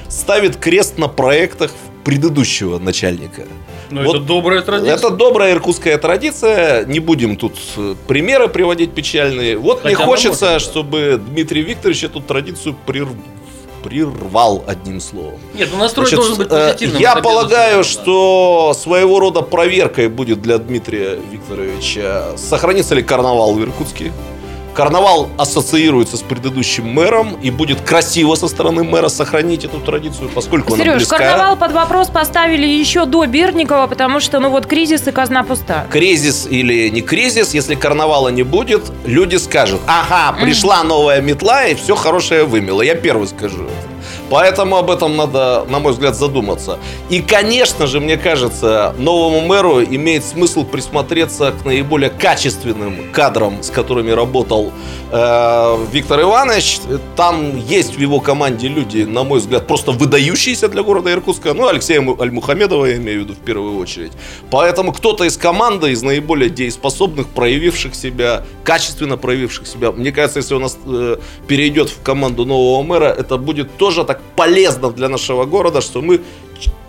ставит 0.08 0.56
крест 0.56 0.98
на 0.98 1.08
проектах 1.08 1.72
предыдущего 2.04 2.78
начальника. 2.78 3.46
Ну, 3.90 4.02
Вот 4.02 4.16
это 4.16 4.24
добрая 4.24 4.60
традиция. 4.60 4.94
Это 4.94 5.10
добрая 5.10 5.52
иркутская 5.52 5.96
традиция. 5.96 6.84
Не 6.84 7.00
будем 7.00 7.36
тут 7.36 7.54
э, 7.78 7.94
примеры 8.06 8.48
приводить 8.48 8.92
печальные. 8.92 9.56
Вот 9.56 9.84
мне 9.84 9.94
Хотя 9.94 10.06
хочется, 10.06 10.44
можно, 10.44 10.58
да. 10.58 10.58
чтобы 10.60 11.20
Дмитрий 11.30 11.62
Викторович 11.62 12.04
эту 12.04 12.20
традицию 12.20 12.76
прерв- 12.86 13.16
прервал 13.82 14.64
одним 14.66 15.00
словом. 15.00 15.38
Нет, 15.54 15.68
ну 15.72 15.78
настрой 15.78 16.06
Значит, 16.06 16.16
должен 16.18 16.36
быть 16.38 16.52
э, 16.52 16.66
позитивным. 16.72 17.00
Я 17.00 17.16
полагаю, 17.16 17.84
что 17.84 18.74
своего 18.76 19.20
рода 19.20 19.42
проверкой 19.42 20.08
будет 20.08 20.42
для 20.42 20.58
Дмитрия 20.58 21.18
Викторовича, 21.30 22.36
сохранится 22.36 22.94
ли 22.94 23.02
карнавал 23.02 23.54
в 23.54 23.62
Иркутске. 23.62 24.12
Карнавал 24.78 25.28
ассоциируется 25.36 26.16
с 26.16 26.22
предыдущим 26.22 26.86
мэром 26.86 27.36
и 27.42 27.50
будет 27.50 27.80
красиво 27.80 28.36
со 28.36 28.46
стороны 28.46 28.84
мэра 28.84 29.08
сохранить 29.08 29.64
эту 29.64 29.80
традицию, 29.80 30.30
поскольку 30.32 30.74
она 30.74 30.84
Сереж, 30.84 30.96
близкая. 30.98 31.30
карнавал 31.30 31.56
под 31.56 31.72
вопрос 31.72 32.10
поставили 32.10 32.64
еще 32.64 33.04
до 33.04 33.26
Бирникова, 33.26 33.88
потому 33.88 34.20
что, 34.20 34.38
ну 34.38 34.50
вот, 34.50 34.66
кризис 34.66 35.04
и 35.08 35.10
казна 35.10 35.42
пуста. 35.42 35.88
Кризис 35.90 36.46
или 36.48 36.90
не 36.90 37.00
кризис, 37.00 37.54
если 37.54 37.74
карнавала 37.74 38.28
не 38.28 38.44
будет, 38.44 38.82
люди 39.04 39.34
скажут, 39.34 39.80
ага, 39.88 40.38
пришла 40.40 40.84
новая 40.84 41.20
метла 41.22 41.64
и 41.64 41.74
все 41.74 41.96
хорошее 41.96 42.44
вымело. 42.44 42.80
Я 42.80 42.94
первый 42.94 43.26
скажу. 43.26 43.66
Поэтому 44.30 44.76
об 44.76 44.90
этом 44.90 45.16
надо, 45.16 45.64
на 45.68 45.78
мой 45.78 45.92
взгляд, 45.92 46.14
задуматься. 46.14 46.78
И, 47.08 47.20
конечно 47.20 47.86
же, 47.86 47.98
мне 48.00 48.16
кажется, 48.16 48.94
новому 48.98 49.40
мэру 49.40 49.82
имеет 49.82 50.24
смысл 50.24 50.64
присмотреться 50.64 51.52
к 51.52 51.64
наиболее 51.64 52.10
качественным 52.10 53.10
кадрам, 53.12 53.62
с 53.62 53.70
которыми 53.70 54.10
работал 54.10 54.70
э, 55.10 55.86
Виктор 55.92 56.20
Иванович. 56.20 56.80
Там 57.16 57.56
есть 57.56 57.96
в 57.96 57.98
его 57.98 58.20
команде 58.20 58.68
люди, 58.68 59.02
на 59.04 59.24
мой 59.24 59.38
взгляд, 59.38 59.66
просто 59.66 59.92
выдающиеся 59.92 60.68
для 60.68 60.82
города 60.82 61.10
Иркутска. 61.10 61.54
Ну, 61.54 61.66
Алексея 61.66 62.00
Му- 62.00 62.20
Альмухамедова 62.20 62.84
я 62.86 62.96
имею 62.96 63.20
в 63.20 63.24
виду 63.24 63.34
в 63.34 63.38
первую 63.44 63.78
очередь. 63.78 64.12
Поэтому 64.50 64.92
кто-то 64.92 65.24
из 65.24 65.36
команды, 65.36 65.92
из 65.92 66.02
наиболее 66.02 66.50
дееспособных, 66.50 67.28
проявивших 67.28 67.94
себя, 67.94 68.44
качественно 68.64 69.16
проявивших 69.16 69.66
себя, 69.66 69.90
мне 69.92 70.12
кажется, 70.12 70.40
если 70.40 70.54
он 70.54 70.66
э, 70.86 71.16
перейдет 71.46 71.88
в 71.88 72.02
команду 72.02 72.44
нового 72.44 72.82
мэра, 72.82 73.06
это 73.06 73.38
будет 73.38 73.76
тоже 73.78 74.04
так 74.04 74.17
полезно 74.36 74.90
для 74.90 75.08
нашего 75.08 75.44
города, 75.44 75.80
что 75.80 76.00
мы 76.02 76.20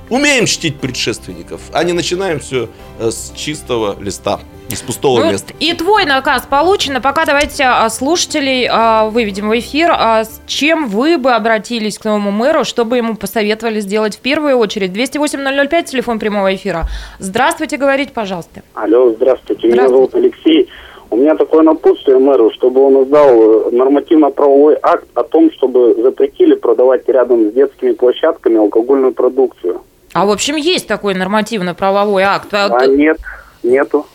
умеем 0.09 0.45
чтить 0.47 0.79
предшественников, 0.79 1.61
а 1.71 1.83
не 1.83 1.93
начинаем 1.93 2.39
все 2.39 2.67
с 2.99 3.31
чистого 3.35 3.95
листа, 4.01 4.39
из 4.69 4.81
пустого 4.81 5.19
Ну, 5.23 5.31
места. 5.31 5.53
и 5.59 5.73
твой 5.73 6.05
наказ 6.05 6.43
получен. 6.49 6.95
А 6.97 7.01
пока 7.01 7.25
давайте 7.25 7.63
а, 7.63 7.87
слушателей 7.89 8.67
а, 8.69 9.05
выведем 9.09 9.49
в 9.49 9.57
эфир. 9.59 9.91
А 9.91 10.23
с 10.23 10.41
чем 10.47 10.87
вы 10.87 11.17
бы 11.17 11.31
обратились 11.31 11.97
к 11.99 12.05
новому 12.05 12.31
мэру, 12.31 12.63
чтобы 12.65 12.97
ему 12.97 13.15
посоветовали 13.15 13.79
сделать 13.81 14.17
в 14.17 14.19
первую 14.19 14.57
очередь? 14.57 14.91
208-005, 14.91 15.83
телефон 15.85 16.19
прямого 16.19 16.53
эфира. 16.55 16.87
Здравствуйте, 17.19 17.77
говорите, 17.77 18.11
пожалуйста. 18.13 18.61
Алло, 18.75 19.11
здравствуйте. 19.15 19.67
Меня 19.67 19.87
Здравствуйте. 19.87 20.11
зовут 20.11 20.15
Алексей. 20.15 20.69
У 21.11 21.17
меня 21.17 21.35
такое 21.35 21.63
напутствие 21.63 22.19
мэру, 22.19 22.51
чтобы 22.51 22.81
он 22.81 23.03
издал 23.03 23.29
э, 23.29 23.71
нормативно-правовой 23.71 24.77
акт 24.81 25.05
о 25.15 25.23
том, 25.23 25.51
чтобы 25.51 25.95
запретили 25.95 26.53
продавать 26.53 27.07
рядом 27.09 27.49
с 27.49 27.53
детскими 27.53 27.93
площадками 27.93 28.57
алкогольную 28.57 29.13
продукцию. 29.13 29.81
А, 30.13 30.25
в 30.25 30.31
общем, 30.31 30.55
есть 30.55 30.87
такой 30.87 31.15
нормативно-правовой 31.15 32.23
акт. 32.23 32.53
А, 32.53 32.67
А 32.67 32.85
нет, 32.85 33.17
нету. 33.63 34.05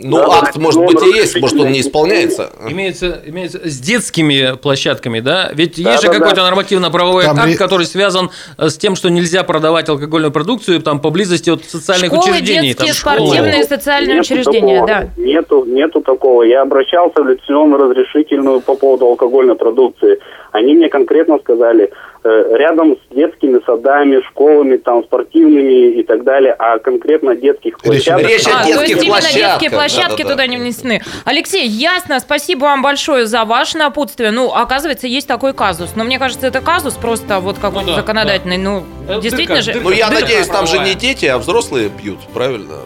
Ну, 0.00 0.16
да, 0.18 0.38
акт, 0.38 0.54
да, 0.54 0.60
может 0.60 0.80
ну, 0.80 0.86
быть, 0.86 1.02
и 1.02 1.16
есть, 1.18 1.40
может, 1.40 1.58
он 1.58 1.72
не 1.72 1.80
исполняется. 1.80 2.50
Имеется, 2.68 3.20
имеется 3.26 3.60
с 3.68 3.78
детскими 3.80 4.56
площадками, 4.56 5.18
да? 5.20 5.50
Ведь 5.52 5.82
Да, 5.82 5.90
есть 5.90 6.02
же 6.02 6.08
да, 6.08 6.14
да. 6.14 6.18
какой-то 6.20 6.42
нормативно-правовой 6.44 7.24
Там 7.24 7.36
акт, 7.38 7.46
ре- 7.48 7.56
который 7.56 7.84
связан 7.84 8.30
э, 8.56 8.68
с 8.68 8.76
тем, 8.78 8.94
что 8.94 9.08
нельзя 9.10 9.42
продавать 9.42 9.88
алкогольную 9.88 10.30
продукцию 10.30 10.80
там 10.80 11.00
поблизости 11.00 11.50
от 11.50 11.64
социальных 11.64 12.12
Школы, 12.12 12.30
учреждений. 12.30 12.68
детские, 12.68 12.86
там, 12.86 12.94
школы. 12.94 13.16
спортивные, 13.28 13.64
социальные 13.64 14.14
Нету 14.16 14.20
учреждения, 14.32 14.74
такого. 14.80 14.86
да. 14.86 15.08
Нету, 15.16 15.64
нету 15.64 16.00
такого. 16.00 16.42
Я 16.44 16.62
обращался 16.62 17.22
в 17.22 17.28
лицензионную 17.28 17.82
разрешительную 17.88 18.60
по 18.60 18.76
поводу 18.76 19.06
алкогольной 19.06 19.56
продукции. 19.56 20.18
Они 20.52 20.74
мне 20.74 20.88
конкретно 20.88 21.38
сказали, 21.38 21.90
э, 22.24 22.56
рядом 22.56 22.96
с 22.96 23.14
детскими 23.14 23.60
садами, 23.66 24.20
школами, 24.28 24.76
там, 24.76 25.04
спортивными 25.04 25.92
и 25.98 26.02
так 26.02 26.24
далее, 26.24 26.54
а 26.58 26.78
конкретно 26.78 27.34
детских 27.36 27.78
площадок. 27.78 28.26
речь 28.28 28.46
о 28.46 28.50
А, 28.50 28.62
то 28.62 28.68
есть 28.68 28.78
детских 28.78 28.96
именно 29.02 29.12
площадках. 29.12 29.52
детские 29.60 29.70
площадки 29.70 30.22
Да-да-да. 30.22 30.30
туда 30.30 30.46
не 30.46 30.56
внесены. 30.56 31.02
Алексей, 31.24 31.66
ясно, 31.66 32.18
спасибо 32.20 32.60
вам 32.64 32.82
большое 32.82 33.26
за 33.26 33.44
ваше 33.44 33.78
напутствие. 33.78 34.30
Ну, 34.30 34.52
оказывается, 34.52 35.06
есть 35.06 35.28
такой 35.28 35.52
казус. 35.54 35.90
Но 35.96 36.04
мне 36.04 36.18
кажется, 36.18 36.46
это 36.46 36.60
казус 36.60 36.94
просто 36.94 37.40
вот 37.40 37.58
какой-то 37.58 37.90
да, 37.90 37.96
законодательный. 37.96 38.58
Ну, 38.58 38.84
Это 39.08 39.20
действительно 39.20 39.62
дырка, 39.62 39.78
же... 39.78 39.84
Ну, 39.84 39.90
я 39.90 40.08
Дырка 40.08 40.22
надеюсь, 40.22 40.46
там 40.48 40.66
же 40.66 40.78
не 40.78 40.94
дети, 40.94 41.26
а 41.26 41.38
взрослые 41.38 41.90
пьют, 41.90 42.18
правильно? 42.34 42.76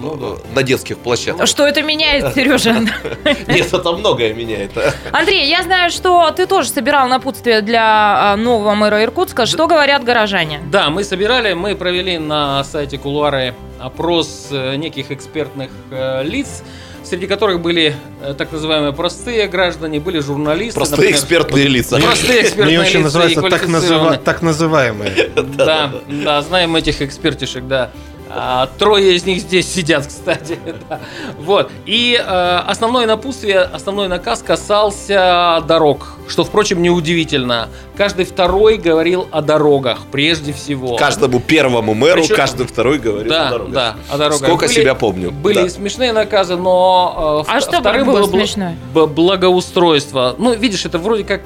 Ну, 0.00 0.16
да. 0.16 0.42
На 0.54 0.62
детских 0.62 0.98
площадках. 0.98 1.46
Что 1.46 1.66
это 1.66 1.82
меняет, 1.82 2.34
Сережа? 2.34 2.74
Нет, 3.46 3.72
это 3.72 3.92
многое 3.92 4.34
меняет. 4.34 4.72
Андрей, 5.12 5.48
я 5.48 5.62
знаю, 5.62 5.90
что 5.90 6.30
ты 6.30 6.46
тоже 6.46 6.68
собирал 6.68 7.08
напутствие 7.08 7.60
для 7.62 8.32
а, 8.32 8.36
нового 8.36 8.74
мэра 8.74 9.02
Иркутска. 9.04 9.46
Что 9.46 9.66
говорят 9.66 10.04
горожане? 10.04 10.60
Да, 10.70 10.90
мы 10.90 11.04
собирали, 11.04 11.52
мы 11.54 11.74
провели 11.74 12.18
на 12.18 12.64
сайте 12.64 12.98
Кулуары 12.98 13.54
опрос 13.78 14.48
э, 14.50 14.76
неких 14.76 15.10
экспертных 15.10 15.70
э, 15.90 16.22
лиц, 16.24 16.62
среди 17.02 17.26
которых 17.26 17.60
были 17.60 17.94
э, 18.22 18.34
так 18.36 18.50
называемые 18.52 18.92
простые 18.92 19.46
граждане, 19.46 20.00
были 20.00 20.20
журналисты. 20.20 20.78
Простые 20.80 20.96
например, 20.96 21.14
экспертные 21.14 21.68
лица. 21.68 21.98
Простые 22.00 22.42
экспертные 22.42 22.78
Мне 22.78 22.80
очень 22.80 22.98
лица 23.00 23.04
называется 23.04 23.46
и 23.46 23.50
так, 23.50 23.68
называ- 23.68 24.16
так 24.16 24.42
называемые. 24.42 25.30
Да, 25.36 25.92
да, 26.08 26.42
знаем 26.42 26.74
этих 26.76 27.02
экспертишек, 27.02 27.66
да. 27.66 27.90
А, 28.36 28.68
трое 28.78 29.14
из 29.14 29.24
них 29.24 29.40
здесь 29.40 29.72
сидят, 29.72 30.06
кстати. 30.08 30.58
да. 30.88 31.00
Вот. 31.38 31.70
И 31.86 32.14
э, 32.20 32.56
основное 32.66 33.06
напутствие, 33.06 33.60
основной 33.60 34.08
наказ 34.08 34.42
касался 34.42 35.62
дорог, 35.66 36.14
что, 36.28 36.44
впрочем, 36.44 36.82
неудивительно. 36.82 37.68
Каждый 37.96 38.24
второй 38.24 38.76
говорил 38.76 39.28
о 39.30 39.40
дорогах, 39.40 40.00
прежде 40.10 40.52
всего. 40.52 40.96
Каждому 40.96 41.38
первому 41.40 41.94
мэру, 41.94 42.22
Причем- 42.22 42.36
каждый 42.36 42.66
второй 42.66 42.98
говорит 42.98 43.28
да, 43.28 43.48
о 43.48 43.50
дорогах. 43.52 43.72
да, 43.74 43.96
о 44.10 44.18
дорогах. 44.18 44.38
Сколько 44.38 44.66
Были- 44.66 44.74
себя 44.74 44.94
помню. 44.94 45.30
Были 45.30 45.54
Да. 45.60 45.66
и 45.66 45.68
смешные 45.68 46.12
наказы, 46.12 46.56
но 46.56 47.44
э, 47.46 47.50
А 47.50 47.58
вт- 47.58 47.60
что 47.60 47.80
вторым 47.80 48.06
было 48.06 48.20
было 48.26 48.30
смешное? 48.30 48.76
благоустройство. 48.92 50.34
Ну, 50.38 50.54
видишь, 50.54 50.84
это 50.84 50.98
вроде 50.98 51.24
как 51.24 51.42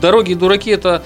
дороги 0.00 0.32
и 0.32 0.34
дураки, 0.34 0.70
это 0.70 1.02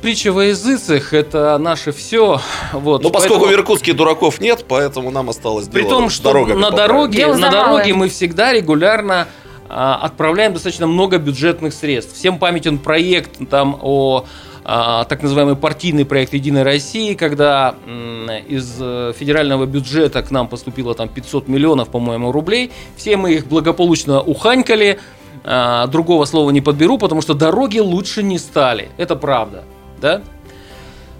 притча 0.00 0.32
во 0.32 0.44
языцах, 0.44 1.12
это 1.12 1.56
наше 1.58 1.92
все. 1.92 2.40
Вот, 2.72 3.02
Ну, 3.02 3.10
поскольку 3.10 3.40
Поэтому- 3.40 3.56
в 3.56 3.60
Иркутске 3.60 3.92
дураков 3.92 4.40
нет, 4.40 4.64
поэтому 4.68 5.10
нам 5.10 5.30
осталось 5.30 5.68
При 5.68 5.82
дело 5.82 5.90
том, 5.90 6.10
что 6.10 6.24
дорогами 6.24 6.58
на 6.58 6.70
дороге, 6.70 7.26
на 7.34 7.50
дороге 7.50 7.94
мы 7.94 8.08
всегда 8.08 8.52
регулярно 8.52 9.26
а, 9.72 9.94
отправляем 10.02 10.52
достаточно 10.52 10.86
много 10.88 11.18
бюджетных 11.18 11.72
средств. 11.72 12.16
Всем 12.16 12.38
памятен 12.38 12.78
проект 12.78 13.38
там 13.48 13.78
о 13.80 14.24
а, 14.64 15.04
так 15.04 15.22
называемый 15.22 15.54
партийный 15.56 16.04
проект 16.04 16.34
Единой 16.34 16.64
России, 16.64 17.14
когда 17.14 17.76
м, 17.86 18.28
из 18.48 18.76
э, 18.80 19.12
федерального 19.16 19.66
бюджета 19.66 20.22
к 20.22 20.30
нам 20.32 20.48
поступило 20.48 20.94
там 20.94 21.08
500 21.08 21.48
миллионов, 21.48 21.88
по-моему, 21.88 22.30
рублей. 22.32 22.70
Все 22.96 23.16
мы 23.16 23.32
их 23.32 23.46
благополучно 23.46 24.20
уханькали. 24.20 24.98
А, 25.44 25.86
другого 25.86 26.24
слова 26.26 26.50
не 26.50 26.60
подберу, 26.60 26.98
потому 26.98 27.22
что 27.22 27.34
дороги 27.34 27.78
лучше 27.78 28.22
не 28.22 28.38
стали. 28.38 28.90
Это 28.98 29.16
правда, 29.16 29.62
да? 30.00 30.22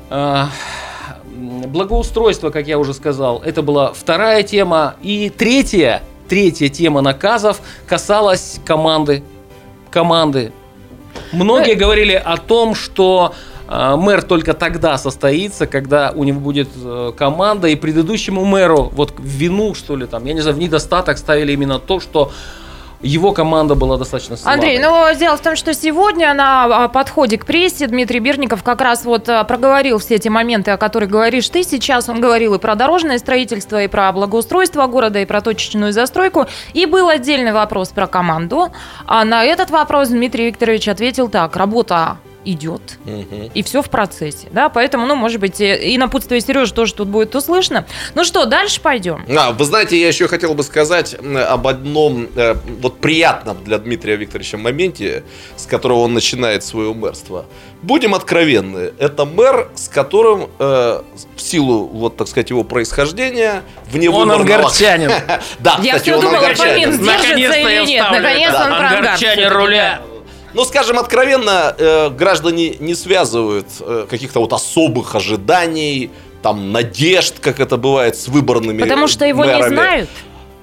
А, 0.08 0.48
Благоустройство, 1.32 2.50
как 2.50 2.66
я 2.66 2.78
уже 2.78 2.92
сказал, 2.92 3.40
это 3.44 3.62
была 3.62 3.92
вторая 3.92 4.42
тема. 4.42 4.96
И 5.02 5.30
третья, 5.30 6.02
третья 6.28 6.68
тема 6.68 7.00
наказов 7.00 7.60
касалась 7.86 8.60
команды. 8.64 9.22
Команды. 9.90 10.52
Многие 11.32 11.74
говорили 11.74 12.12
о 12.12 12.36
том, 12.36 12.74
что 12.74 13.34
а, 13.72 13.96
мэр 13.96 14.22
только 14.22 14.52
тогда 14.52 14.98
состоится, 14.98 15.66
когда 15.66 16.12
у 16.14 16.24
него 16.24 16.40
будет 16.40 16.68
э, 16.76 17.12
команда, 17.16 17.68
и 17.68 17.76
предыдущему 17.76 18.44
мэру 18.44 18.90
вот 18.92 19.14
в 19.16 19.24
вину, 19.24 19.74
что 19.74 19.96
ли, 19.96 20.06
там, 20.06 20.24
я 20.24 20.32
не 20.32 20.40
знаю, 20.40 20.56
в 20.56 20.58
недостаток 20.58 21.18
ставили 21.18 21.52
именно 21.52 21.78
то, 21.78 22.00
что 22.00 22.32
его 23.02 23.32
команда 23.32 23.74
была 23.74 23.96
достаточно 23.96 24.36
слабой. 24.36 24.54
Андрей, 24.54 24.78
ну 24.78 25.06
дело 25.14 25.36
в 25.36 25.40
том, 25.40 25.56
что 25.56 25.72
сегодня 25.72 26.34
на 26.34 26.84
а, 26.84 26.88
подходе 26.88 27.38
к 27.38 27.46
прессе 27.46 27.86
Дмитрий 27.86 28.20
Бирников 28.20 28.62
как 28.62 28.80
раз 28.80 29.04
вот 29.04 29.28
а, 29.28 29.42
проговорил 29.44 29.98
все 29.98 30.16
эти 30.16 30.28
моменты, 30.28 30.70
о 30.72 30.76
которых 30.76 31.10
говоришь 31.10 31.48
ты 31.48 31.62
сейчас. 31.62 32.08
Он 32.08 32.20
говорил 32.20 32.54
и 32.54 32.58
про 32.58 32.74
дорожное 32.74 33.18
строительство, 33.18 33.82
и 33.82 33.88
про 33.88 34.12
благоустройство 34.12 34.86
города, 34.86 35.18
и 35.20 35.24
про 35.24 35.40
точечную 35.40 35.92
застройку. 35.92 36.46
И 36.74 36.86
был 36.86 37.08
отдельный 37.08 37.52
вопрос 37.52 37.88
про 37.88 38.06
команду. 38.06 38.70
А 39.06 39.24
на 39.24 39.44
этот 39.44 39.70
вопрос 39.70 40.08
Дмитрий 40.08 40.46
Викторович 40.46 40.88
ответил 40.88 41.28
так. 41.28 41.56
Работа 41.56 42.18
идет, 42.44 42.98
Мгм. 43.04 43.50
и 43.52 43.62
все 43.62 43.82
в 43.82 43.90
процессе, 43.90 44.48
да, 44.52 44.68
поэтому, 44.68 45.06
ну, 45.06 45.14
может 45.14 45.40
быть, 45.40 45.60
и 45.60 45.96
напутствие 45.98 46.40
Сережи 46.40 46.72
тоже 46.72 46.94
тут 46.94 47.08
будет 47.08 47.34
услышано. 47.34 47.86
Ну 48.14 48.24
что, 48.24 48.46
дальше 48.46 48.80
пойдем. 48.80 49.24
А, 49.36 49.52
вы 49.52 49.64
знаете, 49.64 50.00
я 50.00 50.08
еще 50.08 50.26
хотел 50.28 50.54
бы 50.54 50.62
сказать 50.62 51.14
об 51.14 51.66
одном 51.66 52.28
э, 52.34 52.54
вот 52.80 52.98
приятном 53.00 53.62
для 53.64 53.78
Дмитрия 53.78 54.16
Викторовича 54.16 54.56
моменте, 54.56 55.24
с 55.56 55.66
которого 55.66 56.00
он 56.00 56.14
начинает 56.14 56.64
свое 56.64 56.94
мэрство. 56.94 57.44
Будем 57.82 58.14
откровенны, 58.14 58.92
это 58.98 59.24
мэр, 59.24 59.70
с 59.74 59.88
которым 59.88 60.50
э, 60.58 61.02
в 61.36 61.40
силу, 61.40 61.86
вот 61.86 62.16
так 62.16 62.28
сказать, 62.28 62.50
его 62.50 62.62
происхождения, 62.64 63.62
вне 63.90 64.10
Он 64.10 64.30
ангарчанин. 64.30 65.10
Да, 65.60 65.78
Я 65.82 65.94
кстати, 65.94 66.02
все 66.02 66.14
он 66.16 66.20
думала, 66.20 66.38
ангарчанин. 66.38 67.04
Наконец-то 67.04 67.58
я 67.58 67.84
вставлю 67.84 68.20
Наконец 68.22 68.54
он 68.54 68.68
про 68.68 68.88
Ангарчане 68.96 69.48
руля. 69.48 70.00
Ну, 70.54 70.64
скажем 70.64 70.98
откровенно, 70.98 71.74
э, 71.78 72.10
граждане 72.10 72.76
не 72.80 72.94
связывают 72.94 73.66
э, 73.80 74.06
каких-то 74.08 74.40
вот 74.40 74.52
особых 74.52 75.14
ожиданий, 75.14 76.10
там, 76.42 76.72
надежд, 76.72 77.34
как 77.40 77.60
это 77.60 77.76
бывает 77.76 78.16
с 78.16 78.28
выборными 78.28 78.80
Потому 78.82 79.08
что 79.08 79.24
его 79.24 79.44
не 79.44 79.52
мэрами. 79.52 79.74
знают. 79.74 80.08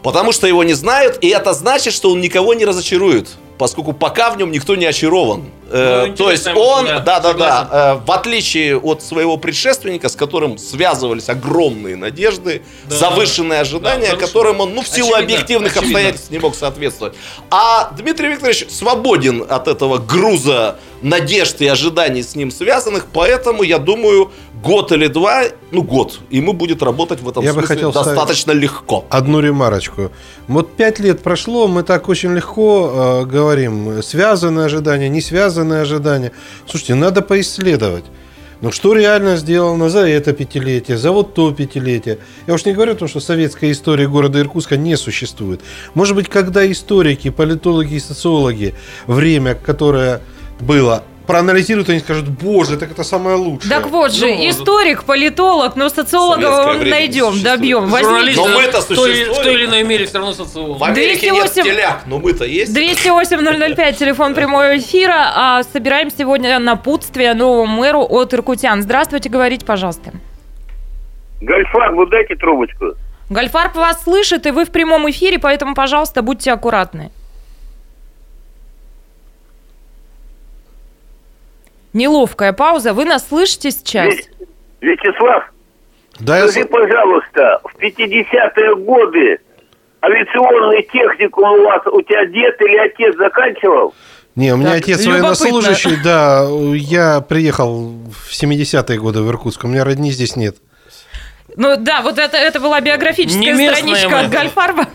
Потому 0.04 0.32
что 0.32 0.48
его 0.48 0.64
не 0.64 0.74
знают, 0.74 1.18
и 1.22 1.30
это 1.30 1.54
значит, 1.54 1.94
что 1.94 2.12
он 2.12 2.22
никого 2.22 2.54
не 2.54 2.66
разочарует. 2.66 3.30
Поскольку 3.58 3.94
пока 3.94 4.30
в 4.32 4.38
нем 4.38 4.52
никто 4.52 4.76
не 4.76 4.86
очарован. 4.86 5.46
Э, 5.70 6.06
Ну, 6.08 6.16
то 6.16 6.32
есть 6.32 6.48
он, 6.48 6.84
мысль, 6.86 6.96
да, 7.04 7.20
да, 7.20 7.34
да, 7.34 7.34
да, 7.34 7.70
э, 8.02 8.06
в 8.06 8.12
отличие 8.12 8.78
от 8.78 9.04
своего 9.04 9.38
предшественника, 9.38 10.08
с 10.08 10.16
которым 10.16 10.58
связывались 10.58 11.28
огромные 11.30 11.96
надежды, 11.96 12.62
Да. 12.86 12.96
завышенные 12.98 13.60
ожидания, 13.62 14.12
Да, 14.12 14.16
которым 14.18 14.62
он, 14.62 14.74
ну, 14.74 14.82
в 14.82 14.88
силу 14.88 15.10
Очевидно, 15.14 15.34
объективных 15.36 15.72
очевидно. 15.74 15.90
обстоятельств 15.98 16.32
не 16.32 16.40
мог 16.40 16.56
соответствовать. 16.56 17.16
А 17.50 17.92
Дмитрий 17.98 18.30
Викторович 18.30 18.68
свободен 18.70 19.46
от 19.48 19.68
этого 19.68 19.98
груза 19.98 20.78
надежд 21.02 21.62
и 21.62 21.68
ожиданий 21.68 22.24
с 22.24 22.34
ним 22.36 22.50
связанных, 22.50 23.06
поэтому, 23.14 23.64
я 23.64 23.78
думаю, 23.78 24.32
год 24.64 24.92
или 24.92 25.08
два, 25.08 25.44
ну, 25.72 25.84
год, 25.84 26.20
ему 26.30 26.54
будет 26.54 26.82
работать 26.82 27.22
в 27.22 27.30
этом 27.30 27.44
Я 27.44 27.54
бы 27.54 27.60
смысле 27.60 27.76
хотел 27.76 27.92
ставить- 27.92 28.08
достаточно 28.08 28.52
легко. 28.52 29.06
Одну 29.10 29.40
ремарочку. 29.40 30.12
Вот 30.48 30.76
пять 30.76 31.00
лет 31.00 31.22
прошло, 31.22 31.68
мы 31.68 31.84
так 31.84 32.10
очень 32.10 32.34
легко 32.34 33.22
э, 33.24 33.26
говорим, 33.26 34.02
связанные 34.02 34.66
ожидания, 34.66 35.10
не 35.10 35.22
связанные 35.22 35.82
ожидания. 35.82 36.32
Слушайте, 36.68 36.96
надо 36.96 37.22
поисследовать. 37.22 38.06
Ну, 38.60 38.72
что 38.72 38.94
реально 38.94 39.38
сделано 39.38 39.88
за 39.90 40.08
это 40.08 40.34
пятилетие, 40.34 40.98
за 40.98 41.12
вот 41.12 41.36
то 41.36 41.52
пятилетие. 41.52 42.18
Я 42.48 42.56
уж 42.56 42.66
не 42.66 42.74
говорю 42.74 42.94
о 42.94 42.96
том, 42.96 43.08
что 43.08 43.20
советская 43.20 43.72
история 43.72 44.08
города 44.08 44.40
Иркутска 44.40 44.78
не 44.78 44.98
существует. 44.98 45.62
Может 45.94 46.16
быть, 46.16 46.28
когда 46.28 46.70
историки, 46.72 47.30
политологи 47.30 47.94
и 47.94 48.00
социологи 48.00 48.74
время, 49.06 49.54
которое 49.54 50.22
было, 50.60 51.04
проанализируют, 51.28 51.90
они 51.90 52.00
скажут, 52.00 52.28
боже, 52.30 52.78
так 52.78 52.90
это 52.92 53.04
самое 53.04 53.36
лучшее. 53.36 53.70
Так 53.70 53.88
вот 53.88 54.12
же, 54.14 54.26
Ну, 54.28 54.50
историк, 54.50 55.04
политолог, 55.04 55.76
но 55.76 55.90
социолога 55.90 56.74
найдем, 56.84 57.44
добьем. 57.44 57.88
Журналист 57.90 58.38
Но 58.38 58.48
мы-то 58.48 58.82
в 58.82 58.86
той, 58.86 58.96
существуем. 58.96 59.34
в 59.34 59.44
той 59.44 59.54
или 59.54 59.66
иной 59.66 59.84
мере 59.84 60.06
все 60.06 60.18
равно 60.18 60.34
социолог. 60.34 60.80
В 60.80 60.84
Америке 60.84 61.30
нет 61.32 61.52
208. 61.54 61.64
теляк, 61.64 62.04
но 62.08 62.20
мы-то 62.20 62.46
есть. 62.46 62.76
208-005, 62.76 63.94
телефон 64.00 64.34
прямого 64.34 64.78
эфира. 64.78 65.32
А, 65.36 65.64
собираем 65.64 66.10
сегодня 66.10 66.58
напутствие 66.60 67.34
новому 67.34 67.68
мэру 67.68 68.02
от 68.10 68.34
иркутян. 68.34 68.82
Здравствуйте, 68.82 69.30
говорите, 69.30 69.66
пожалуйста. 69.66 70.12
Гольфар, 71.42 71.94
вы 71.94 72.08
дайте 72.08 72.36
трубочку. 72.36 72.94
Гольфарб 73.30 73.76
вас 73.76 74.04
слышит, 74.04 74.46
и 74.46 74.52
вы 74.52 74.64
в 74.66 74.72
прямом 74.72 75.10
эфире, 75.10 75.38
поэтому, 75.38 75.76
пожалуйста, 75.76 76.22
будьте 76.22 76.52
аккуратны. 76.52 77.12
Неловкая 81.98 82.54
пауза. 82.54 82.94
Вы 82.94 83.06
нас 83.06 83.28
слышите 83.28 83.72
сейчас? 83.72 84.14
Вячеслав, 84.82 85.52
Да, 86.20 86.38
я 86.38 86.48
скажи, 86.48 86.68
пожалуйста, 86.68 87.60
в 87.64 87.76
50-е 87.82 88.76
годы 88.76 89.40
авиационный 90.04 90.84
техникум 90.84 91.50
у 91.50 91.64
вас, 91.66 91.82
у 91.88 92.02
тебя 92.04 92.26
дед 92.28 92.62
или 92.62 92.78
отец 92.78 93.16
заканчивал? 93.18 93.96
Не, 94.36 94.54
у 94.54 94.58
меня 94.58 94.74
Так, 94.74 94.84
отец 94.84 95.00
любопытно. 95.00 95.22
военнослужащий, 95.24 95.98
да. 96.04 96.48
Я 96.76 97.22
приехал 97.22 97.90
в 98.12 98.32
70-е 98.32 99.00
годы 99.00 99.24
в 99.24 99.30
Иркутск. 99.32 99.64
У 99.64 99.68
меня 99.68 99.84
родни 99.84 100.12
здесь 100.12 100.36
нет. 100.36 100.58
Ну 101.58 101.76
да, 101.76 102.02
вот 102.02 102.20
это, 102.20 102.38
это 102.38 102.60
была 102.60 102.80
биографическая 102.82 103.54
Не 103.54 103.68
страничка 103.74 104.10
мы. 104.10 104.20
от 104.20 104.30
Гольфарба. 104.30 104.86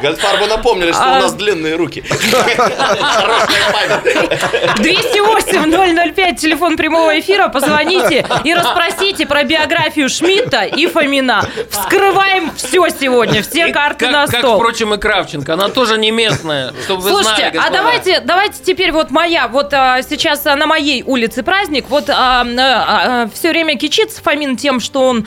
Гольфарбы 0.00 0.46
напомнили, 0.46 0.92
что 0.92 1.02
А- 1.02 1.18
у 1.18 1.22
нас 1.22 1.32
длинные 1.34 1.74
руки. 1.74 2.04
Хорошая 2.06 3.72
память. 3.72 4.78
208-005, 4.78 6.36
телефон 6.36 6.76
прямого 6.76 7.18
эфира. 7.18 7.48
Позвоните 7.48 8.24
и 8.44 8.54
расспросите 8.54 9.26
про 9.26 9.42
биографию 9.42 10.08
Шмидта 10.08 10.62
и 10.62 10.86
Фомина. 10.86 11.44
Вскрываем 11.70 12.52
все 12.54 12.88
сегодня, 12.90 13.42
все 13.42 13.72
карты 13.72 14.04
как, 14.06 14.12
на 14.14 14.26
как, 14.28 14.38
стол. 14.38 14.56
впрочем, 14.56 14.94
и 14.94 14.98
Кравченко. 14.98 15.54
Она 15.54 15.68
тоже 15.68 15.98
не 15.98 16.12
местная, 16.12 16.72
чтобы 16.84 17.02
вы 17.02 17.10
Слушайте, 17.10 17.50
знали, 17.50 17.66
а 17.66 17.70
давайте, 17.70 18.20
давайте 18.20 18.62
теперь 18.62 18.92
вот 18.92 19.10
моя, 19.10 19.48
вот 19.48 19.74
а, 19.74 20.00
сейчас 20.02 20.46
а, 20.46 20.54
на 20.54 20.66
моей 20.66 21.02
улице 21.02 21.42
праздник, 21.42 21.86
вот 21.88 22.04
все 22.04 23.50
время 23.50 23.76
кичится 23.76 24.22
Фомин 24.22 24.56
тем, 24.56 24.78
что 24.78 25.00
он 25.02 25.26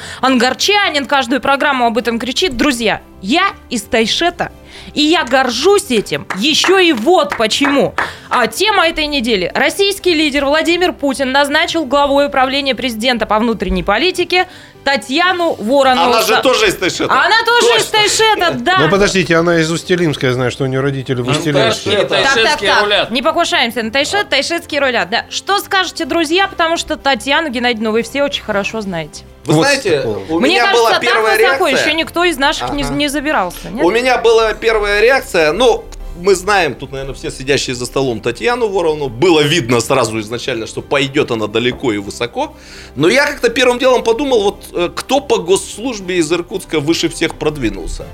ангарчанин, 0.62 1.06
каждую 1.06 1.42
программу 1.42 1.88
об 1.88 1.98
этом 1.98 2.20
кричит. 2.20 2.56
Друзья, 2.56 3.02
я 3.22 3.54
из 3.70 3.82
Тайшета, 3.84 4.52
и 4.94 5.02
я 5.02 5.24
горжусь 5.24 5.90
этим. 5.90 6.28
Еще 6.38 6.86
и 6.86 6.94
вот 6.94 7.36
почему. 7.38 7.96
А 8.30 8.48
тема 8.48 8.88
этой 8.88 9.08
недели. 9.08 9.52
Российский 9.56 10.14
лидер 10.14 10.46
Владимир 10.46 10.94
Путин 10.94 11.32
назначил 11.32 11.86
главой 11.86 12.28
управления 12.28 12.76
президента 12.76 13.26
по 13.26 13.40
внутренней 13.40 13.84
политике 13.84 14.48
Татьяну 14.84 15.54
Воронову. 15.60 16.12
Она 16.14 16.22
же 16.24 16.42
тоже 16.42 16.68
из 16.68 16.76
Тайшета. 16.76 17.14
Она 17.14 17.44
тоже 17.46 17.68
из 17.78 17.86
Точно. 17.86 18.00
Тайшета, 18.00 18.52
да. 18.60 18.78
Ну, 18.80 18.90
подождите, 18.90 19.36
она 19.36 19.60
из 19.60 19.72
Устилимска, 19.72 20.28
я 20.28 20.34
знаю, 20.34 20.52
что 20.52 20.64
у 20.64 20.68
нее 20.68 20.80
родители 20.82 21.22
в 21.22 21.28
Устилимске. 21.28 21.60
Антарские, 21.62 21.98
Так, 21.98 22.10
так, 22.10 22.34
тайшетские 22.34 22.72
так. 22.74 22.84
рулят. 22.84 23.12
Не 23.12 23.22
покушаемся 23.22 23.84
на 23.84 23.92
Тайшет, 23.92 24.30
тайшетские 24.30 24.82
рулят. 24.82 25.10
Да. 25.10 25.26
Что 25.30 25.60
скажете, 25.60 26.06
друзья, 26.06 26.48
потому 26.48 26.78
что 26.78 26.98
Татьяну 26.98 27.50
Геннадьевну 27.50 27.92
вы 27.92 28.02
все 28.04 28.24
очень 28.24 28.44
хорошо 28.44 28.82
знаете. 28.82 29.24
Вы 29.46 29.56
Вот 29.56 29.64
знаете, 29.66 30.02
у 30.30 30.40
Мне 30.40 30.52
меня 30.52 30.66
кажется, 30.66 30.84
была 30.90 31.00
первая 31.00 31.36
высоко 31.38 31.68
реакция. 31.68 31.88
еще 31.88 31.94
никто 31.98 32.24
из 32.24 32.38
наших 32.38 32.74
не, 32.74 32.84
Ага. 32.84 32.94
не 32.94 33.08
забирался. 33.08 33.70
нет? 33.72 33.84
У 33.84 33.90
меня 33.90 34.18
была 34.20 34.54
первая 34.54 35.02
реакция, 35.02 35.52
ну, 35.52 35.84
мы 36.20 36.36
знаем, 36.36 36.76
тут, 36.76 36.92
наверное, 36.92 37.16
все 37.16 37.32
сидящие 37.32 37.76
за 37.76 37.86
столом 37.86 38.22
Татьяну 38.22 38.68
Ворону. 38.68 39.10
Было 39.10 39.42
видно 39.42 39.80
сразу 39.80 40.20
изначально, 40.20 40.68
что 40.68 40.82
пойдет 40.82 41.32
она 41.32 41.48
далеко 41.48 41.92
и 41.94 41.98
высоко. 41.98 42.56
Но 42.96 43.08
я 43.08 43.26
как-то 43.26 43.50
первым 43.50 43.80
делом 43.80 44.04
подумал, 44.04 44.44
вот 44.44 44.66
э, 44.74 44.90
кто 44.94 45.22
по 45.22 45.38
госслужбе 45.38 46.18
из 46.18 46.32
Иркутска 46.32 46.80
выше 46.80 47.10
всех 47.10 47.36
продвинулся? 47.36 48.06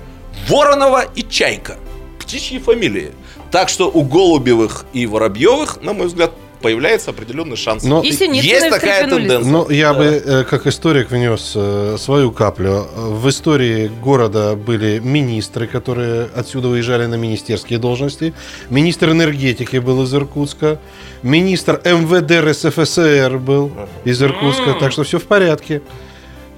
Воронова 0.47 1.03
и 1.15 1.23
Чайка. 1.23 1.77
Птичьи 2.19 2.59
фамилии. 2.59 3.11
Так 3.51 3.69
что 3.69 3.89
у 3.89 4.03
Голубевых 4.03 4.85
и 4.93 5.05
Воробьевых, 5.05 5.81
на 5.81 5.93
мой 5.93 6.07
взгляд, 6.07 6.31
появляется 6.61 7.11
определенный 7.11 7.55
шанс. 7.55 7.83
Но 7.83 8.01
И 8.01 8.11
Синицыны 8.11 8.45
Есть 8.47 8.69
такая 8.69 9.07
тенденция. 9.07 9.51
Ну, 9.51 9.69
я 9.69 9.93
Да. 9.93 9.99
бы, 9.99 10.05
э, 10.05 10.43
как 10.43 10.67
историк, 10.67 11.11
внес 11.11 11.53
э, 11.55 11.97
свою 11.99 12.31
каплю. 12.31 12.85
В 12.95 13.29
истории 13.29 13.87
города 14.03 14.55
были 14.55 14.99
министры, 14.99 15.67
которые 15.67 16.29
отсюда 16.35 16.69
уезжали 16.69 17.05
на 17.05 17.15
министерские 17.15 17.79
должности. 17.79 18.33
Министр 18.69 19.11
энергетики 19.11 19.77
был 19.77 20.03
из 20.03 20.13
Иркутска. 20.13 20.79
Министр 21.23 21.81
МВД 21.83 22.31
РСФСР 22.31 23.37
был 23.37 23.71
из 24.05 24.21
Иркутска. 24.21 24.73
Так 24.79 24.91
что 24.91 25.03
все 25.03 25.19
в 25.19 25.23
порядке. 25.23 25.81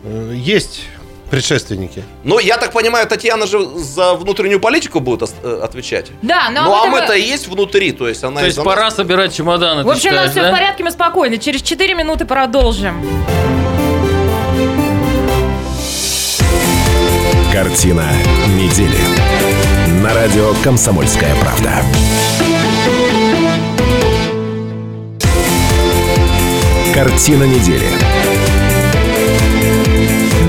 Э, 0.04 0.34
Есть 0.36 0.84
предшественники. 1.30 2.04
Ну, 2.24 2.40
я 2.40 2.58
так 2.58 2.72
понимаю, 2.72 3.08
Татьяна 3.08 3.48
же 3.48 3.60
за 3.78 4.14
внутреннюю 4.16 4.60
политику 4.60 5.00
будет 5.00 5.30
э, 5.44 5.62
отвечать. 5.64 6.08
Да, 6.22 6.50
но 6.50 6.64
Ну, 6.66 6.74
а 6.74 6.86
мы-то 6.88 7.14
мы- 7.14 7.20
и 7.20 7.22
есть 7.22 7.48
внутри, 7.48 7.92
то 7.92 8.08
есть 8.08 8.24
она 8.24 8.42
То 8.42 8.46
есть 8.48 8.64
пора 8.64 8.92
собирать 8.92 9.36
чемоданы, 9.36 9.84
В 9.84 9.90
общем, 9.90 10.12
у 10.12 10.16
нас 10.16 10.32
все 10.32 10.48
в 10.48 10.52
порядке, 10.52 10.84
мы 10.84 10.92
спокойны. 10.92 11.38
Через 11.38 11.62
4 11.62 11.94
минуты 11.96 12.26
продолжим. 12.26 13.02
Картина 17.52 18.06
недели. 18.48 19.00
На 20.02 20.14
радио 20.14 20.54
«Комсомольская 20.64 21.36
правда». 21.42 21.84
Картина 26.94 27.44
недели. 27.44 27.88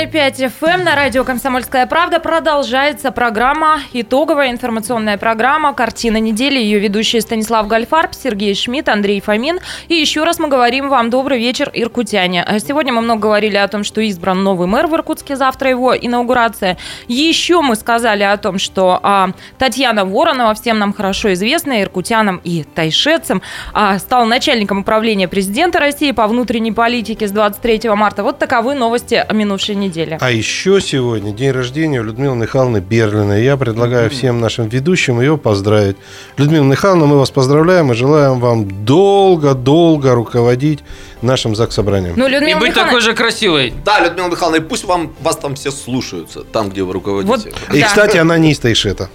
91,5 0.00 0.50
FM 0.58 0.84
на 0.84 0.94
радио 0.96 1.24
«Комсомольская 1.24 1.86
правда» 1.86 2.20
продолжается 2.20 3.12
программа, 3.12 3.80
итоговая 3.92 4.50
информационная 4.50 5.18
программа 5.18 5.74
«Картина 5.74 6.16
недели». 6.16 6.58
Ее 6.58 6.78
ведущие 6.78 7.20
Станислав 7.20 7.66
Гальфарб, 7.66 8.14
Сергей 8.14 8.54
Шмидт, 8.54 8.88
Андрей 8.88 9.20
Фомин. 9.20 9.60
И 9.88 9.94
еще 9.94 10.24
раз 10.24 10.38
мы 10.38 10.48
говорим 10.48 10.88
вам 10.88 11.10
добрый 11.10 11.38
вечер, 11.38 11.70
иркутяне. 11.74 12.42
А 12.42 12.58
Сегодня 12.60 12.94
мы 12.94 13.02
много 13.02 13.20
говорили 13.20 13.58
о 13.58 13.68
том, 13.68 13.84
что 13.84 14.00
избран 14.00 14.42
новый 14.42 14.66
мэр 14.66 14.86
в 14.86 14.94
Иркутске, 14.94 15.36
завтра 15.36 15.68
его 15.68 15.94
инаугурация. 15.94 16.78
Еще 17.06 17.60
мы 17.60 17.76
сказали 17.76 18.22
о 18.22 18.38
том, 18.38 18.58
что 18.58 19.00
а, 19.02 19.32
Татьяна 19.58 20.06
Воронова, 20.06 20.54
всем 20.54 20.78
нам 20.78 20.94
хорошо 20.94 21.34
известная, 21.34 21.82
иркутянам 21.82 22.40
и 22.42 22.62
тайшетцам, 22.62 23.42
а, 23.74 23.98
стала 23.98 24.24
начальником 24.24 24.78
управления 24.78 25.28
президента 25.28 25.78
России 25.78 26.12
по 26.12 26.26
внутренней 26.26 26.72
политике 26.72 27.28
с 27.28 27.32
23 27.32 27.94
марта. 27.96 28.22
Вот 28.22 28.38
таковы 28.38 28.74
новости 28.74 29.26
минувшей 29.30 29.74
недели. 29.74 29.89
А 30.20 30.30
еще 30.30 30.80
сегодня 30.80 31.32
день 31.32 31.50
рождения 31.50 32.00
у 32.00 32.04
Людмилы 32.04 32.36
Михайловны 32.36 32.78
Берлиной. 32.78 33.44
Я 33.44 33.56
предлагаю 33.56 34.08
всем 34.10 34.40
нашим 34.40 34.68
ведущим 34.68 35.20
ее 35.20 35.36
поздравить. 35.38 35.96
Людмила 36.36 36.64
Михайловна, 36.64 37.06
мы 37.06 37.18
вас 37.18 37.30
поздравляем 37.30 37.92
и 37.92 37.94
желаем 37.94 38.40
вам 38.40 38.84
долго-долго 38.84 40.14
руководить 40.14 40.80
нашим 41.22 41.54
заксобранием. 41.54 42.14
Ну, 42.16 42.26
И 42.26 42.30
Людмила 42.30 42.58
быть 42.60 42.70
Михайловна- 42.70 42.84
такой 42.86 43.00
же 43.00 43.14
красивой. 43.14 43.74
Да, 43.84 44.00
Людмила 44.00 44.28
Михайловна, 44.28 44.56
и 44.56 44.60
пусть 44.66 44.84
вам, 44.84 45.12
вас 45.20 45.36
там 45.36 45.54
все 45.54 45.70
слушаются, 45.70 46.44
там, 46.44 46.70
где 46.70 46.82
вы 46.82 46.92
руководите. 46.92 47.28
Вот 47.30 47.74
И, 47.74 47.80
да. 47.80 47.86
кстати, 47.86 48.16
она 48.16 48.38
не 48.38 48.52
из 48.52 48.58
Тайшета. 48.58 49.08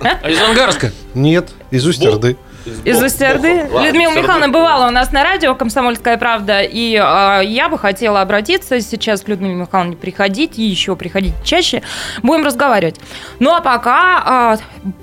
А 0.00 0.30
из 0.30 0.40
Ангарска? 0.40 0.92
Нет, 1.14 1.50
из 1.70 1.86
Усть-Орды. 1.86 2.36
Из 2.84 2.96
Бог- 2.96 3.06
Устерды. 3.06 3.68
Людмила 3.84 4.12
Михайловна 4.12 4.48
бывала 4.48 4.88
у 4.88 4.90
нас 4.90 5.12
на 5.12 5.22
радио 5.24 5.54
«Комсомольская 5.54 6.16
правда», 6.16 6.62
и 6.62 6.96
а, 7.00 7.40
я 7.40 7.68
бы 7.68 7.78
хотела 7.78 8.20
обратиться 8.20 8.80
сейчас 8.80 9.22
к 9.22 9.28
Людмиле 9.28 9.54
Михайловне, 9.54 9.96
приходить 9.96 10.58
и 10.58 10.62
еще 10.62 10.96
приходить 10.96 11.34
чаще, 11.44 11.82
будем 12.22 12.44
разговаривать. 12.44 12.96
Ну 13.38 13.54
а 13.54 13.60
пока 13.60 14.22
а, 14.24 14.56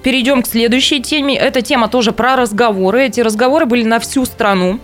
перейдем 0.03 0.41
к 0.41 0.47
следующей 0.47 1.01
теме. 1.01 1.35
Эта 1.37 1.61
тема 1.61 1.87
тоже 1.87 2.11
про 2.11 2.35
разговоры. 2.35 3.05
Эти 3.05 3.21
разговоры 3.21 3.65
были 3.65 3.83
на 3.83 3.99
всю 3.99 4.25
страну. 4.25 4.79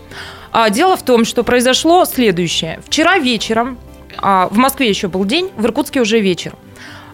А, 0.52 0.70
дело 0.70 0.98
в 0.98 1.04
том, 1.04 1.24
что 1.26 1.44
произошло 1.44 2.06
следующее. 2.06 2.80
Вчера 2.86 3.18
вечером, 3.20 3.78
а, 4.18 4.48
в 4.50 4.58
Москве 4.58 4.90
еще 4.90 5.08
был 5.08 5.24
день, 5.26 5.50
в 5.56 5.66
Иркутске 5.66 6.02
уже 6.02 6.20
вечер. 6.20 6.54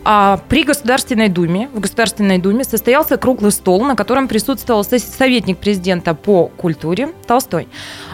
А, 0.09 0.39
При 0.47 0.63
Государственной 0.63 1.27
Думе, 1.27 1.67
в 1.73 1.81
Государственной 1.81 2.37
Думе 2.37 2.63
состоялся 2.63 3.17
круглый 3.17 3.51
стол, 3.51 3.83
на 3.83 3.93
котором 3.93 4.29
присутствовал 4.29 4.85
со- 4.85 4.99
советник 4.99 5.57
президента 5.57 6.15
по 6.15 6.47
культуре 6.47 7.09
Толстой. 7.27 7.67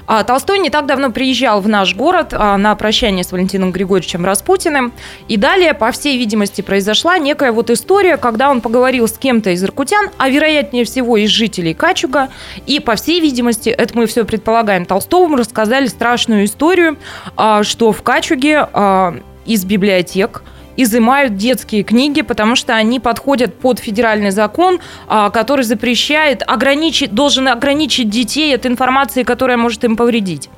А, 0.07 0.23
Толстой 0.23 0.57
не 0.57 0.71
так 0.71 0.87
давно 0.87 1.11
приезжал 1.11 1.61
в 1.61 1.69
наш 1.69 1.95
город 1.95 2.29
а, 2.31 2.57
на 2.57 2.73
прощание 2.73 3.23
с 3.23 3.31
Валентином 3.31 3.71
Григорьевичем 3.71 4.25
Распутиным. 4.25 4.91
И 5.27 5.37
далее, 5.37 5.75
по 5.75 5.91
всей 5.91 6.17
видимости, 6.17 6.61
произошла 6.61 7.19
некая 7.19 7.51
вот 7.51 7.69
история, 7.69 8.17
когда 8.17 8.49
он 8.49 8.61
поговорил 8.61 9.07
с 9.07 9.15
кем-то 9.19 9.51
из 9.51 9.63
иркутян, 9.63 10.09
а 10.17 10.29
вероятнее 10.29 10.85
всего 10.85 11.17
из 11.17 11.29
жителей 11.29 11.75
Качуга. 11.75 12.29
И, 12.65 12.79
по 12.79 12.95
всей 12.95 13.19
видимости, 13.19 13.69
это 13.69 13.95
мы 13.95 14.07
все 14.07 14.25
предполагаем, 14.25 14.87
Толстовому 14.87 15.35
рассказали 15.35 15.85
страшную 15.85 16.45
историю, 16.45 16.97
а, 17.37 17.61
что 17.61 17.91
в 17.91 18.01
Качуге 18.01 18.67
а, 18.73 19.13
из 19.45 19.63
библиотек 19.63 20.41
изымают 20.77 21.35
детские 21.35 21.83
книги, 21.83 22.21
потому 22.21 22.55
что 22.55 22.75
они 22.75 22.99
подходят 22.99 23.55
под 23.55 23.79
федеральный 23.79 24.31
закон, 24.31 24.79
а, 25.07 25.29
который 25.29 25.63
запрещает, 25.63 26.43
ограничить, 26.45 27.13
должен 27.13 27.47
ограничить 27.47 28.09
детей 28.09 28.55
от 28.55 28.65
информации, 28.65 29.23
которая 29.23 29.57
может 29.57 29.83
им 29.83 29.95
повредить. 29.95 30.49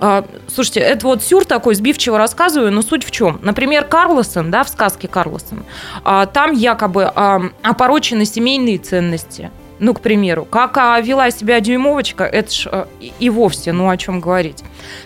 А, 0.00 0.24
Слушайте, 0.48 0.80
это 0.80 1.06
вот 1.06 1.22
сюр 1.22 1.44
такой, 1.44 1.74
сбивчиво 1.74 2.18
рассказываю, 2.18 2.72
но 2.72 2.82
суть 2.82 3.04
в 3.04 3.10
чем? 3.10 3.38
Например, 3.42 3.84
Карлсон, 3.84 4.50
да, 4.50 4.64
в 4.64 4.68
сказке 4.68 5.08
Карлсон, 5.08 5.64
а, 6.04 6.26
там 6.26 6.52
якобы 6.52 7.04
опорочены 7.04 8.24
семейные 8.24 8.78
ценности. 8.78 9.50
Ну, 9.84 9.94
к 9.94 10.00
примеру, 10.00 10.44
как 10.44 10.78
а, 10.78 11.00
вела 11.00 11.32
себя 11.32 11.58
дюймовочка, 11.58 12.22
это 12.22 12.52
ж 12.54 12.68
а, 12.70 12.86
и- 13.18 13.28
вовсе, 13.30 13.72
ну, 13.72 13.90
о 13.90 13.96
чем 13.96 14.20
говорить. 14.20 14.62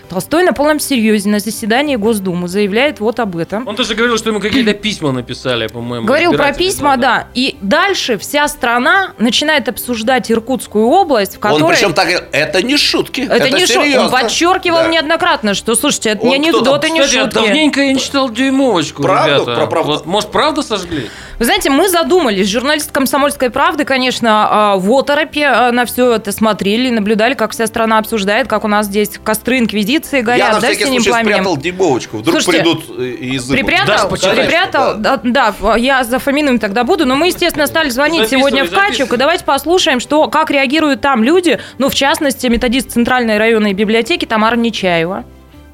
Толстой 0.07 0.43
на 0.43 0.53
полном 0.53 0.79
серьезе 0.79 1.29
на 1.29 1.39
заседании 1.39 1.95
Госдумы 1.95 2.47
заявляет 2.47 2.99
вот 2.99 3.19
об 3.19 3.37
этом. 3.37 3.67
Он 3.67 3.75
тоже 3.75 3.95
говорил, 3.95 4.19
что 4.19 4.29
ему 4.29 4.39
какие-то 4.39 4.75
письма 4.75 5.11
написали, 5.11 5.65
по-моему. 5.65 6.05
Говорил 6.05 6.33
про 6.33 6.53
письма, 6.53 6.95
да. 6.97 7.27
И 7.33 7.57
дальше 7.61 8.19
вся 8.19 8.47
страна 8.47 9.13
начинает 9.17 9.67
обсуждать 9.67 10.31
Иркутскую 10.31 10.85
область, 10.85 11.37
в 11.41 11.45
Он 11.45 11.53
которой... 11.53 11.73
причем 11.75 11.93
так, 11.95 12.09
это 12.31 12.61
не 12.61 12.77
шутки, 12.77 13.21
это, 13.21 13.33
это, 13.33 13.49
не 13.49 13.65
шутка. 13.65 13.81
серьезно. 13.81 14.05
Он 14.05 14.11
подчеркивал 14.11 14.81
Да. 14.83 14.87
неоднократно, 14.89 15.55
что, 15.55 15.73
слушайте, 15.73 16.09
это 16.11 16.21
Он 16.21 16.29
не 16.29 16.35
анекдоты, 16.35 16.91
не 16.91 16.99
а 16.99 17.07
шутки. 17.07 17.33
давненько 17.33 17.81
я 17.81 17.93
не 17.93 17.99
читал 17.99 18.29
дюймовочку, 18.29 19.01
Правда? 19.01 19.33
ребята. 19.37 19.55
Про 19.55 19.65
правду? 19.65 19.91
Вот, 19.93 20.05
может, 20.05 20.29
правда 20.31 20.61
сожгли? 20.61 21.09
Вы 21.39 21.45
знаете, 21.45 21.69
мы 21.69 21.87
задумались. 21.87 22.49
Журналисты 22.49 22.91
«Комсомольской 22.91 23.51
правды», 23.51 23.85
конечно, 23.85 24.47
а, 24.49 24.75
в 24.77 24.91
оторопе 24.91 25.45
а, 25.45 25.71
на 25.71 25.85
все 25.85 26.15
это 26.15 26.31
смотрели, 26.31 26.89
наблюдали, 26.89 27.35
как 27.35 27.51
вся 27.51 27.67
страна 27.67 27.99
обсуждает, 27.99 28.47
как 28.47 28.63
у 28.63 28.67
нас 28.67 28.87
здесь 28.87 29.11
костры 29.23 29.59
инквизиции 29.59 30.17
Я 30.17 30.23
горят, 30.23 30.53
на 30.53 30.59
да, 30.61 30.67
всякий 30.71 30.85
случай 30.85 31.09
пламенем. 31.09 31.33
спрятал 31.35 31.57
дебовочку. 31.57 32.17
Вдруг 32.17 32.41
Слушайте, 32.41 32.63
придут 32.63 32.85
э, 32.97 33.03
и 33.09 33.35
изымут. 33.37 33.55
Припрятал, 33.55 34.09
Да, 34.09 34.29
припрятал, 34.33 34.95
да. 34.97 35.19
да, 35.23 35.75
я 35.75 36.03
за 36.03 36.17
фамильным 36.17 36.57
тогда 36.57 36.83
буду, 36.83 37.05
но 37.05 37.15
мы, 37.15 37.27
естественно, 37.27 37.67
стали 37.67 37.89
звонить 37.89 38.21
Записывай, 38.29 38.39
сегодня 38.39 38.65
в 38.65 38.71
Качук, 38.71 38.87
записывай. 38.95 39.15
и 39.15 39.19
давайте 39.19 39.43
послушаем, 39.45 39.99
что, 39.99 40.27
как 40.29 40.49
реагируют 40.49 41.01
там 41.01 41.23
люди, 41.23 41.59
ну, 41.77 41.89
в 41.89 41.93
частности, 41.93 42.47
методист 42.47 42.91
Центральной 42.91 43.37
районной 43.37 43.73
библиотеки 43.73 44.25
Тамара 44.25 44.55
Нечаева. 44.55 45.23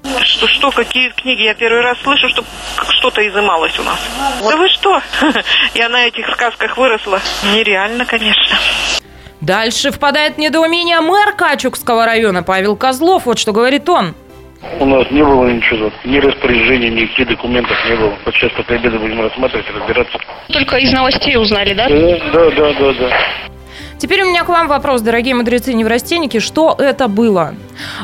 Что, 0.04 0.48
что, 0.48 0.72
какие 0.72 1.10
книги? 1.10 1.44
Я 1.44 1.54
первый 1.54 1.82
раз 1.82 1.98
слышу, 2.02 2.28
что 2.30 2.44
что-то 2.90 3.26
изымалось 3.28 3.78
у 3.80 3.84
нас. 3.84 4.00
Да 4.42 4.58
вы 4.58 4.70
что? 4.70 5.02
Я 5.74 5.90
на 5.90 6.08
этих 6.08 6.28
сказках 6.34 6.78
выросла. 6.78 7.20
Нереально, 7.54 8.06
конечно. 8.06 8.58
Дальше 9.42 9.92
впадает 9.92 10.36
в 10.36 10.38
недоумение 10.38 11.00
мэр 11.02 11.34
Качукского 11.34 12.06
района 12.06 12.44
Павел 12.44 12.76
Козлов. 12.76 13.26
Вот 13.26 13.40
что 13.40 13.52
говорит 13.52 13.88
он. 13.90 14.16
У 14.80 14.86
нас 14.86 15.10
не 15.12 15.22
было 15.22 15.46
ничего, 15.50 15.92
ни 16.06 16.18
распоряжений, 16.20 16.90
никаких 16.90 17.28
документов 17.28 17.78
не 17.86 17.96
было. 17.98 18.18
Вот 18.26 18.34
сейчас 18.34 18.52
после 18.54 18.78
обеда 18.78 18.98
будем 18.98 19.22
рассматривать, 19.22 19.66
разбираться. 19.76 20.18
Только 20.48 20.78
из 20.78 20.94
новостей 20.94 21.36
узнали, 21.38 21.74
да? 21.74 21.90
Да, 21.90 22.50
да, 22.52 22.74
да, 22.74 22.94
да. 22.94 23.18
Теперь 23.98 24.24
у 24.24 24.30
меня 24.30 24.44
к 24.44 24.50
вам 24.50 24.68
вопрос, 24.68 25.02
дорогие 25.02 25.36
мудрецы-неврастенники, 25.36 26.40
что 26.40 26.76
это 26.78 27.08
было? 27.08 27.56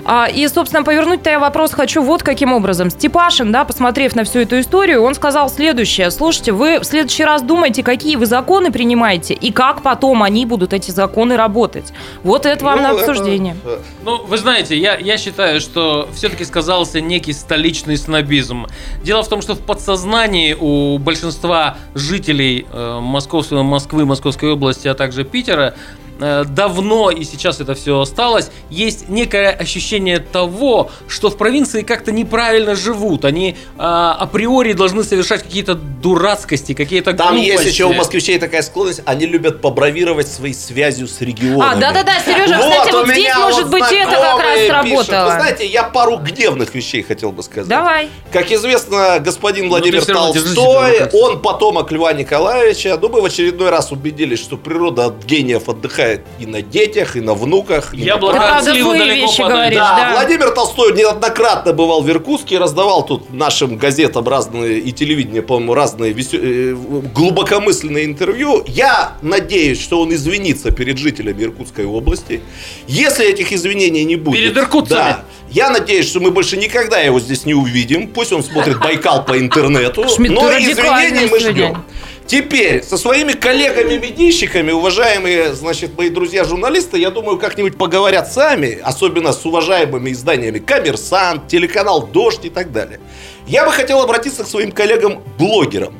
А, 0.06 0.28
и, 0.28 0.48
собственно, 0.48 0.84
повернуть-то 0.84 1.30
я 1.30 1.40
вопрос 1.40 1.74
хочу 1.74 2.02
вот 2.02 2.24
каким 2.24 2.54
образом. 2.54 2.90
Степашин, 2.90 3.52
да, 3.52 3.66
посмотрев 3.66 4.16
на 4.16 4.24
всю 4.24 4.40
эту 4.40 4.60
историю, 4.60 5.02
он 5.04 5.16
сказал 5.16 5.50
следующее. 5.50 6.12
Слушайте, 6.12 6.52
вы 6.52 6.80
в 6.80 6.84
следующий 6.84 7.24
раз 7.24 7.42
думайте, 7.42 7.84
какие 7.84 8.16
вы 8.16 8.26
законы 8.26 8.72
принимаете 8.72 9.34
и 9.34 9.52
как 9.52 9.82
потом 9.82 10.24
они 10.24 10.46
будут, 10.46 10.74
эти 10.74 10.92
законы, 10.92 11.38
работать. 11.38 11.94
Вот 12.24 12.46
это 12.46 12.64
вам 12.66 12.78
Ну, 12.78 12.84
на 12.84 12.88
это, 12.94 13.00
обсуждение. 13.00 13.56
э, 13.66 13.80
Ну, 14.04 14.26
вы 14.26 14.38
знаете, 14.38 14.78
я, 14.78 14.98
я 14.98 15.18
считаю, 15.18 15.62
что 15.62 16.10
все-таки 16.14 16.46
сказался 16.46 17.02
некий 17.02 17.34
столичный 17.34 17.98
снобизм. 17.98 18.68
Дело 19.04 19.24
в 19.24 19.28
том, 19.28 19.42
что 19.42 19.56
в 19.56 19.60
подсознании 19.60 20.56
у 20.60 20.98
большинства 20.98 21.78
жителей 21.96 22.66
э, 22.72 23.00
Московского, 23.02 23.64
Москвы, 23.64 24.06
Московской 24.06 24.52
области, 24.52 24.88
а 24.88 24.94
также 24.94 25.24
Питера 25.24 25.76
давно, 26.20 27.12
и 27.12 27.24
сейчас 27.24 27.60
это 27.60 27.74
все 27.76 28.00
осталось, 28.02 28.52
есть 28.70 29.10
некое 29.10 29.52
ощущение 29.52 30.20
того, 30.20 30.92
что 31.08 31.30
в 31.30 31.38
провинции 31.38 31.82
как-то 31.82 32.12
неправильно 32.12 32.76
живут. 32.76 33.26
Они 33.26 33.56
э, 33.78 33.82
априори 33.82 34.74
должны 34.74 35.04
совершать 35.04 35.44
какие-то 35.44 35.76
дурацкости, 35.76 36.74
какие-то 36.74 37.14
Там 37.14 37.36
есть 37.36 37.50
глупости. 37.50 37.70
еще 37.70 37.86
у 37.86 37.94
москвичей 37.94 38.40
такая 38.40 38.62
склонность, 38.62 39.02
они 39.06 39.26
любят 39.26 39.62
побравировать 39.62 40.28
своей 40.28 40.54
связью 40.54 41.08
с 41.08 41.22
регионами. 41.22 41.74
А, 41.74 41.76
да-да-да, 41.76 42.20
Сережа, 42.26 42.58
кстати, 42.58 42.90
у 42.94 42.98
вот 42.98 43.06
здесь, 43.08 43.18
меня 43.18 43.40
может 43.40 43.64
вот 43.64 43.72
быть, 43.72 43.92
это 43.92 44.12
как 44.12 44.40
раз 44.40 44.66
сработало. 44.68 45.26
Вы 45.26 45.32
знаете, 45.32 45.66
я 45.68 45.84
пару 45.84 46.18
гневных 46.18 46.76
вещей 46.76 47.02
хотел 47.04 47.32
бы 47.32 47.44
сказать. 47.44 47.70
Давай. 47.70 48.10
Как 48.32 48.52
известно, 48.52 49.20
господин 49.20 49.66
Ну, 49.66 49.70
Владимир 49.70 50.02
себя 50.02 50.14
в 50.14 50.18
Толстой, 50.18 51.10
он 51.14 51.42
потомок 51.42 51.92
Льва 51.92 52.14
Николаевича. 52.14 52.98
Ну, 53.02 53.10
мы 53.10 53.22
в 53.22 53.26
очередной 53.26 53.70
раз 53.70 53.92
убедились, 53.92 54.40
что 54.40 54.58
природа 54.58 55.06
от 55.06 55.24
гениев 55.24 55.70
отдыхает 55.70 56.09
и 56.40 56.46
на 56.46 56.62
детях, 56.62 57.16
и 57.16 57.22
на 57.22 57.34
внуках. 57.34 57.94
и 57.94 57.98
на 57.98 58.04
Яблоко 58.04 58.38
Ты 58.40 58.44
от 58.46 58.64
злые 58.64 58.84
далеко 58.84 59.28
вещи 59.28 59.38
падает. 59.38 59.52
говоришь, 59.52 59.78
да, 59.80 59.96
да. 59.98 60.12
Владимир 60.14 60.50
Толстой 60.52 60.94
неоднократно 60.94 61.74
бывал 61.74 62.02
в 62.02 62.10
Иркутске, 62.10 62.58
раздавал 62.58 63.06
тут 63.06 63.34
нашим 63.34 63.78
газетам 63.78 64.28
разные 64.28 64.80
и 64.80 64.92
телевидение, 64.92 65.42
по-моему, 65.42 65.74
разные 65.74 66.12
весё- 66.14 66.40
э, 66.42 66.76
глубокомысленные 67.14 68.06
интервью. 68.06 68.64
Я 68.68 69.14
надеюсь, 69.22 69.82
что 69.82 70.02
он 70.02 70.14
извинится 70.14 70.72
перед 70.72 70.98
жителями 70.98 71.44
Иркутской 71.44 71.86
области. 71.86 72.42
Если 72.88 73.26
этих 73.28 73.52
извинений 73.54 74.04
не 74.06 74.16
будет... 74.16 74.36
Перед 74.40 74.58
иркутцами. 74.58 74.98
Да, 75.00 75.24
я 75.52 75.70
надеюсь, 75.70 76.08
что 76.08 76.20
мы 76.20 76.32
больше 76.32 76.58
никогда 76.58 77.00
его 77.00 77.20
здесь 77.20 77.46
не 77.46 77.54
увидим. 77.54 78.08
Пусть 78.08 78.32
он 78.32 78.44
смотрит 78.44 78.80
Байкал 78.80 79.26
по 79.26 79.38
интернету. 79.40 80.02
Но 80.20 80.52
извинений 80.58 81.28
мы 81.30 81.40
ждем. 81.40 81.84
Теперь 82.30 82.84
со 82.84 82.96
своими 82.96 83.32
коллегами-медийщиками, 83.32 84.72
уважаемые, 84.72 85.56
значит, 85.56 85.98
мои 85.98 86.12
друзья-журналисты, 86.12 87.00
я 87.00 87.10
думаю, 87.10 87.40
как-нибудь 87.40 87.76
поговорят 87.76 88.32
сами, 88.32 88.78
особенно 88.84 89.34
с 89.34 89.44
уважаемыми 89.48 90.12
изданиями 90.12 90.60
«Коммерсант», 90.60 91.48
телеканал 91.48 92.06
«Дождь» 92.06 92.46
и 92.46 92.52
так 92.52 92.72
далее. 92.72 93.00
Я 93.48 93.66
бы 93.66 93.72
хотел 93.72 94.00
обратиться 94.00 94.44
к 94.44 94.48
своим 94.48 94.72
коллегам-блогерам. 94.72 95.96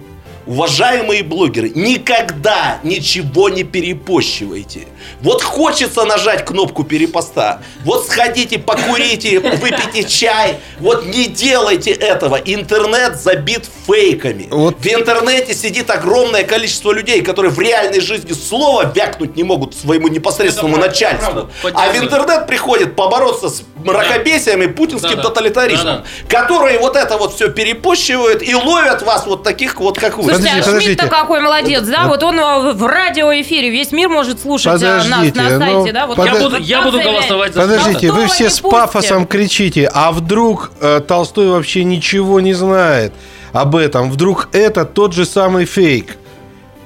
Уважаемые 0.54 1.22
блогеры, 1.22 1.70
никогда 1.76 2.80
ничего 2.82 3.50
не 3.50 3.62
перепощивайте. 3.64 4.88
Вот 5.22 5.44
хочется 5.44 6.06
нажать 6.06 6.44
кнопку 6.44 6.84
перепоста. 6.84 7.62
Вот 7.86 8.08
сходите, 8.08 8.58
покурите, 8.58 9.40
выпейте 9.42 10.04
чай. 10.06 10.58
Вот 10.80 11.06
не 11.06 11.28
делайте 11.28 11.92
этого. 11.92 12.38
Интернет 12.38 13.18
забит 13.22 13.70
фейками. 13.86 14.48
Вот. 14.50 14.78
В 14.80 14.88
интернете 14.88 15.54
сидит 15.54 15.92
огромное 15.92 16.44
количество 16.44 16.92
людей, 16.94 17.22
которые 17.22 17.52
в 17.52 17.60
реальной 17.60 18.00
жизни 18.00 18.34
слова 18.34 18.92
вякнуть 18.96 19.36
не 19.36 19.44
могут 19.44 19.76
своему 19.76 20.08
непосредственному 20.08 20.78
Это 20.78 20.88
начальству. 20.88 21.50
правда, 21.62 21.80
а 21.80 21.92
в 21.92 21.96
интернет 21.98 22.48
приходит 22.48 22.96
побороться 22.96 23.50
с 23.50 23.62
мракобесием 23.84 24.64
и 24.64 24.68
путинским 24.68 25.12
Да-да. 25.12 25.24
тоталитаризмом, 25.30 25.98
Да-да. 25.98 26.06
которые 26.28 26.80
вот 26.80 26.96
это 26.96 27.18
вот 27.18 27.36
все 27.36 27.50
перепощивают 27.52 28.42
и 28.42 28.56
ловят 28.56 29.04
вас 29.04 29.28
вот 29.28 29.44
таких 29.44 29.80
вот, 29.80 30.00
как 30.00 30.18
вы. 30.18 30.39
Слушайте, 30.40 30.66
Подождите, 30.66 30.70
а 30.70 30.82
Шмидт-то 30.82 31.06
подождите. 31.06 31.22
какой 31.22 31.42
молодец, 31.42 31.84
да? 31.84 32.08
Вот 32.08 32.24
он 32.24 32.40
э, 32.40 32.74
в 32.74 32.86
радиоэфире, 32.86 33.70
весь 33.70 33.92
мир 33.92 34.10
может 34.10 34.42
слушать 34.42 34.68
а, 34.68 34.88
нас 34.88 35.06
Подождите, 35.06 35.42
на 35.42 35.50
ну, 35.50 35.60
сайте, 35.60 35.94
да? 35.94 36.08
Вот 36.08 36.18
подо- 36.18 36.26
Я 36.26 36.40
буду, 36.40 36.58
я 36.58 36.82
буду 36.82 37.02
голосовать 37.02 37.54
за 37.54 37.62
Подождите, 37.62 38.12
вы 38.12 38.28
все 38.28 38.50
с 38.50 38.60
пафосом 38.60 39.26
кричите, 39.26 39.90
а 39.94 40.12
вдруг 40.12 40.72
э, 40.82 41.02
Толстой 41.06 41.48
вообще 41.48 41.84
ничего 41.84 42.40
не 42.40 42.54
знает 42.54 43.14
об 43.52 43.76
этом? 43.76 44.12
Вдруг 44.12 44.50
это 44.52 44.86
тот 44.86 45.14
же 45.14 45.26
самый 45.26 45.66
фейк? 45.66 46.18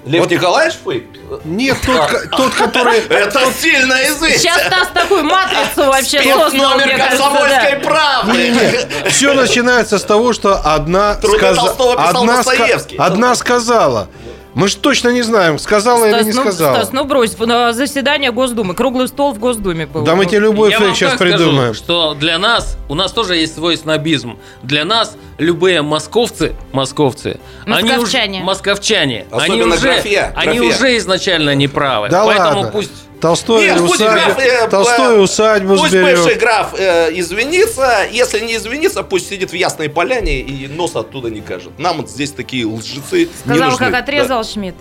Лев 0.06 0.30
Николаевич 0.30 0.78
фейк? 0.84 1.06
Нет, 1.46 1.78
тот, 1.86 2.30
тот, 2.32 2.54
который... 2.54 3.00
Это 3.10 3.40
сильно 3.54 3.94
известно. 4.08 4.38
Сейчас 4.38 4.70
нас 4.70 4.90
такую 4.94 5.24
матрицу 5.24 5.86
вообще 5.90 6.22
создал, 6.22 6.72
номер 6.78 6.98
комсомольской 6.98 7.76
правды. 7.78 8.88
Все 9.10 9.34
начинается 9.34 9.98
с 9.98 10.04
того, 10.04 10.34
что 10.34 10.60
одна, 10.64 11.16
сказ- 11.16 11.58
одна, 11.98 12.42
ска- 12.42 12.96
одна 12.98 13.36
сказала. 13.36 14.08
Мы 14.56 14.68
же 14.68 14.78
точно 14.78 15.10
не 15.10 15.22
знаем, 15.24 15.58
сказала 15.58 16.06
или 16.06 16.14
Стас, 16.14 16.26
не 16.26 16.34
ну, 16.34 16.42
сказала. 16.42 16.76
Стас, 16.76 16.94
ну 16.94 17.06
брось, 17.06 17.38
на 17.40 17.74
заседание 17.74 18.32
Госдумы, 18.32 18.76
круглый 18.76 19.08
стол 19.08 19.34
в 19.34 19.40
Госдуме 19.40 19.86
был. 19.88 20.04
Да 20.04 20.16
мы 20.16 20.26
тебе 20.26 20.40
любой 20.40 20.70
Я 20.72 20.80
фейк 20.80 20.96
сейчас 20.96 21.16
скажу, 21.16 21.38
придумаем. 21.38 21.74
что 21.74 22.14
для 22.14 22.38
нас, 22.38 22.78
у 22.88 22.96
нас 22.96 23.12
тоже 23.12 23.36
есть 23.36 23.56
свой 23.56 23.78
снобизм. 23.78 24.38
Для 24.62 24.86
нас 24.86 25.18
любые 25.38 25.82
московцы, 25.82 26.54
московцы, 26.72 27.40
они 27.66 27.90
Московчане. 27.90 28.38
уже, 28.38 28.46
московчане, 28.46 29.26
они 29.32 29.44
Особенно 29.44 29.76
уже, 29.76 29.82
графья, 29.82 30.34
они 30.36 30.62
уже 30.62 30.98
изначально 30.98 31.56
неправы. 31.56 32.10
Да 32.10 32.26
Поэтому 32.26 32.62
ладно. 32.62 32.72
пусть 32.72 32.92
Толстой 33.24 33.68
Нет, 33.68 33.78
пусть 33.80 34.02
усадьбу, 34.02 34.14
граф, 34.16 34.38
э, 34.38 34.68
Толстой 34.68 35.16
э, 35.16 35.20
усадьбу 35.20 35.78
Пусть 35.78 35.92
сберет. 35.92 36.18
бывший 36.18 36.36
граф 36.36 36.74
э, 36.78 37.10
извинится, 37.14 38.06
если 38.12 38.42
не 38.42 38.58
извинится, 38.58 39.02
пусть 39.02 39.30
сидит 39.30 39.52
в 39.52 39.56
Ясной 39.56 39.88
Поляне 39.88 40.42
и 40.42 40.68
нос 40.68 40.98
оттуда 40.98 41.30
не 41.30 41.40
кажет. 41.40 41.72
Нам 41.80 42.02
вот 42.02 42.10
здесь 42.10 42.32
такие 42.32 42.66
лжецы 42.66 43.20
не 43.20 43.30
Сказал, 43.46 43.70
нужны. 43.70 43.86
как 43.86 43.96
отрезал 43.96 44.44
Шмидт. 44.44 44.76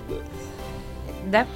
Да? 1.27 1.47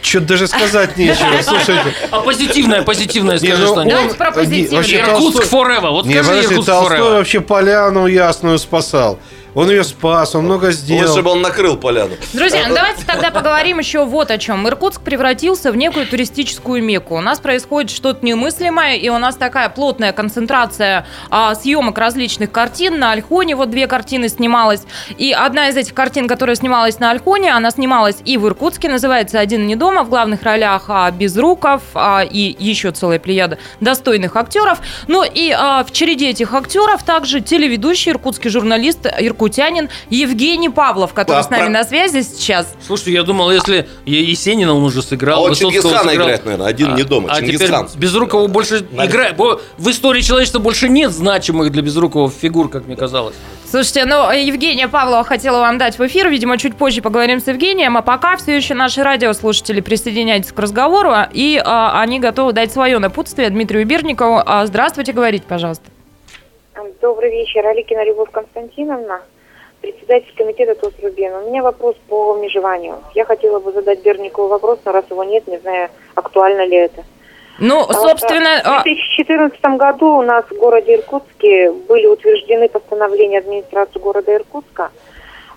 Что 0.00 0.20
даже 0.20 0.46
сказать 0.46 0.96
нечего, 0.96 1.42
слушайте. 1.42 1.94
А 2.10 2.20
позитивное, 2.22 2.80
позитивное 2.84 3.38
Не, 3.38 3.48
скажи 3.48 3.62
ну 3.62 3.72
что-нибудь. 3.72 3.92
Давайте 3.92 4.14
про 4.14 4.26
не, 4.28 4.32
позитивное. 4.32 4.82
Иркутск 4.82 5.42
Толстой- 5.42 5.50
forever. 5.50 5.90
Вот 5.90 6.06
Не, 6.06 6.14
скажи 6.14 6.28
подожди, 6.30 6.54
Иркутск 6.54 6.70
Толстой 6.70 6.98
forever. 6.98 7.12
вообще 7.18 7.40
поляну 7.42 8.06
ясную 8.06 8.58
спасал. 8.58 9.18
Он 9.54 9.68
ее 9.70 9.82
спас, 9.84 10.34
он 10.34 10.44
много 10.44 10.66
Лучше 10.66 10.78
сделал. 10.78 11.22
бы 11.22 11.30
он 11.30 11.42
накрыл 11.42 11.76
поляну. 11.76 12.14
Друзья, 12.32 12.66
ну 12.68 12.74
давайте 12.74 13.04
тогда 13.04 13.30
поговорим 13.32 13.78
еще 13.78 14.04
вот 14.04 14.30
о 14.30 14.38
чем. 14.38 14.66
Иркутск 14.68 15.00
превратился 15.02 15.72
в 15.72 15.76
некую 15.76 16.06
туристическую 16.06 16.82
мекку. 16.82 17.16
У 17.16 17.20
нас 17.20 17.40
происходит 17.40 17.90
что-то 17.90 18.24
немыслимое, 18.24 18.96
и 18.96 19.08
у 19.08 19.18
нас 19.18 19.36
такая 19.36 19.68
плотная 19.68 20.12
концентрация 20.12 21.06
а, 21.30 21.54
съемок 21.54 21.98
различных 21.98 22.52
картин. 22.52 22.98
На 22.98 23.12
Альхоне 23.12 23.56
вот 23.56 23.70
две 23.70 23.86
картины 23.86 24.28
снималась. 24.28 24.82
И 25.18 25.32
одна 25.32 25.68
из 25.68 25.76
этих 25.76 25.94
картин, 25.94 26.28
которая 26.28 26.54
снималась 26.56 26.98
на 26.98 27.10
Альхоне, 27.10 27.52
она 27.52 27.70
снималась 27.70 28.18
и 28.24 28.36
в 28.36 28.46
Иркутске, 28.46 28.88
называется 28.88 29.40
«Один 29.40 29.66
не 29.66 29.74
дома», 29.76 30.04
в 30.04 30.10
главных 30.10 30.42
ролях 30.42 30.84
а, 30.88 31.10
Безруков 31.10 31.82
а, 31.94 32.22
и 32.22 32.54
еще 32.58 32.92
целая 32.92 33.18
плеяда 33.18 33.58
достойных 33.80 34.36
актеров. 34.36 34.80
Ну 35.08 35.24
и 35.24 35.50
а, 35.50 35.84
в 35.84 35.92
череде 35.92 36.30
этих 36.30 36.54
актеров 36.54 37.02
также 37.02 37.40
телеведущий, 37.40 38.12
иркутский 38.12 38.50
журналист, 38.50 39.06
иркутянин 39.40 39.88
Евгений 40.10 40.68
Павлов, 40.68 41.14
который 41.14 41.38
А, 41.38 41.42
с 41.42 41.50
нами 41.50 41.62
про- 41.64 41.70
на 41.70 41.84
связи 41.84 42.22
сейчас. 42.22 42.74
Слушайте, 42.86 43.12
я 43.12 43.22
думал, 43.22 43.50
если 43.50 43.88
Есенина 44.04 44.74
он 44.74 44.84
уже 44.84 45.00
А 45.00 45.02
сыграл, 45.02 45.42
он 45.44 45.50
Высоцкого 45.50 45.72
Чингисхана 45.72 46.10
сыграл. 46.10 46.26
играет, 46.26 46.44
наверное, 46.44 46.66
один 46.66 46.94
не 46.94 47.02
дома. 47.02 47.28
А 47.30 47.36
теперь 47.36 47.58
Чингисхан. 47.58 47.88
Безрукова 47.96 48.46
больше 48.48 48.86
играет. 48.92 49.36
В 49.38 49.90
истории 49.90 50.20
человечества 50.20 50.58
больше 50.58 50.88
нет 50.88 51.12
значимых 51.12 51.70
для 51.72 51.82
Безрукова 51.82 52.30
фигур, 52.30 52.68
как 52.68 52.86
мне 52.86 52.96
казалось. 52.96 53.34
Слушайте, 53.70 54.04
ну, 54.04 54.30
Евгения 54.32 54.88
Павлова 54.88 55.22
хотела 55.22 55.60
вам 55.60 55.78
дать 55.78 55.96
в 55.98 56.04
эфир. 56.06 56.28
Видимо, 56.28 56.58
чуть 56.58 56.74
позже 56.74 57.02
поговорим 57.02 57.40
с 57.40 57.46
Евгением. 57.46 57.96
А 57.96 58.02
пока 58.02 58.36
все 58.36 58.56
еще 58.56 58.74
наши 58.74 59.02
радиослушатели 59.02 59.80
присоединяйтесь 59.80 60.50
к 60.52 60.58
разговору. 60.58 61.12
И 61.32 61.60
а, 61.64 62.00
они 62.00 62.18
готовы 62.18 62.52
дать 62.52 62.72
свое 62.72 62.98
напутствие 62.98 63.48
Дмитрию 63.48 63.86
Бирникову. 63.86 64.42
А, 64.44 64.66
здравствуйте, 64.66 65.12
говорите, 65.12 65.44
пожалуйста. 65.48 65.84
Добрый 67.00 67.30
вечер, 67.30 67.66
Аликина 67.66 68.04
Любовь 68.04 68.30
Константиновна, 68.30 69.22
председатель 69.80 70.32
комитета 70.36 70.74
ТОС-Рубин. 70.74 71.32
У 71.34 71.50
меня 71.50 71.62
вопрос 71.62 71.96
по 72.08 72.36
межеванию. 72.36 72.96
Я 73.14 73.24
хотела 73.24 73.58
бы 73.58 73.72
задать 73.72 74.02
Берникову 74.02 74.48
вопрос, 74.48 74.78
но 74.84 74.92
раз 74.92 75.04
его 75.10 75.24
нет, 75.24 75.46
не 75.46 75.58
знаю, 75.58 75.88
актуально 76.14 76.64
ли 76.66 76.76
это. 76.76 77.04
Ну, 77.58 77.82
собственно... 77.92 78.60
а, 78.64 78.80
В 78.80 78.84
2014 78.84 79.60
году 79.76 80.18
у 80.18 80.22
нас 80.22 80.44
в 80.48 80.56
городе 80.56 80.94
Иркутске 80.96 81.70
были 81.72 82.06
утверждены 82.06 82.68
постановления 82.68 83.38
администрации 83.38 83.98
города 83.98 84.34
Иркутска 84.34 84.90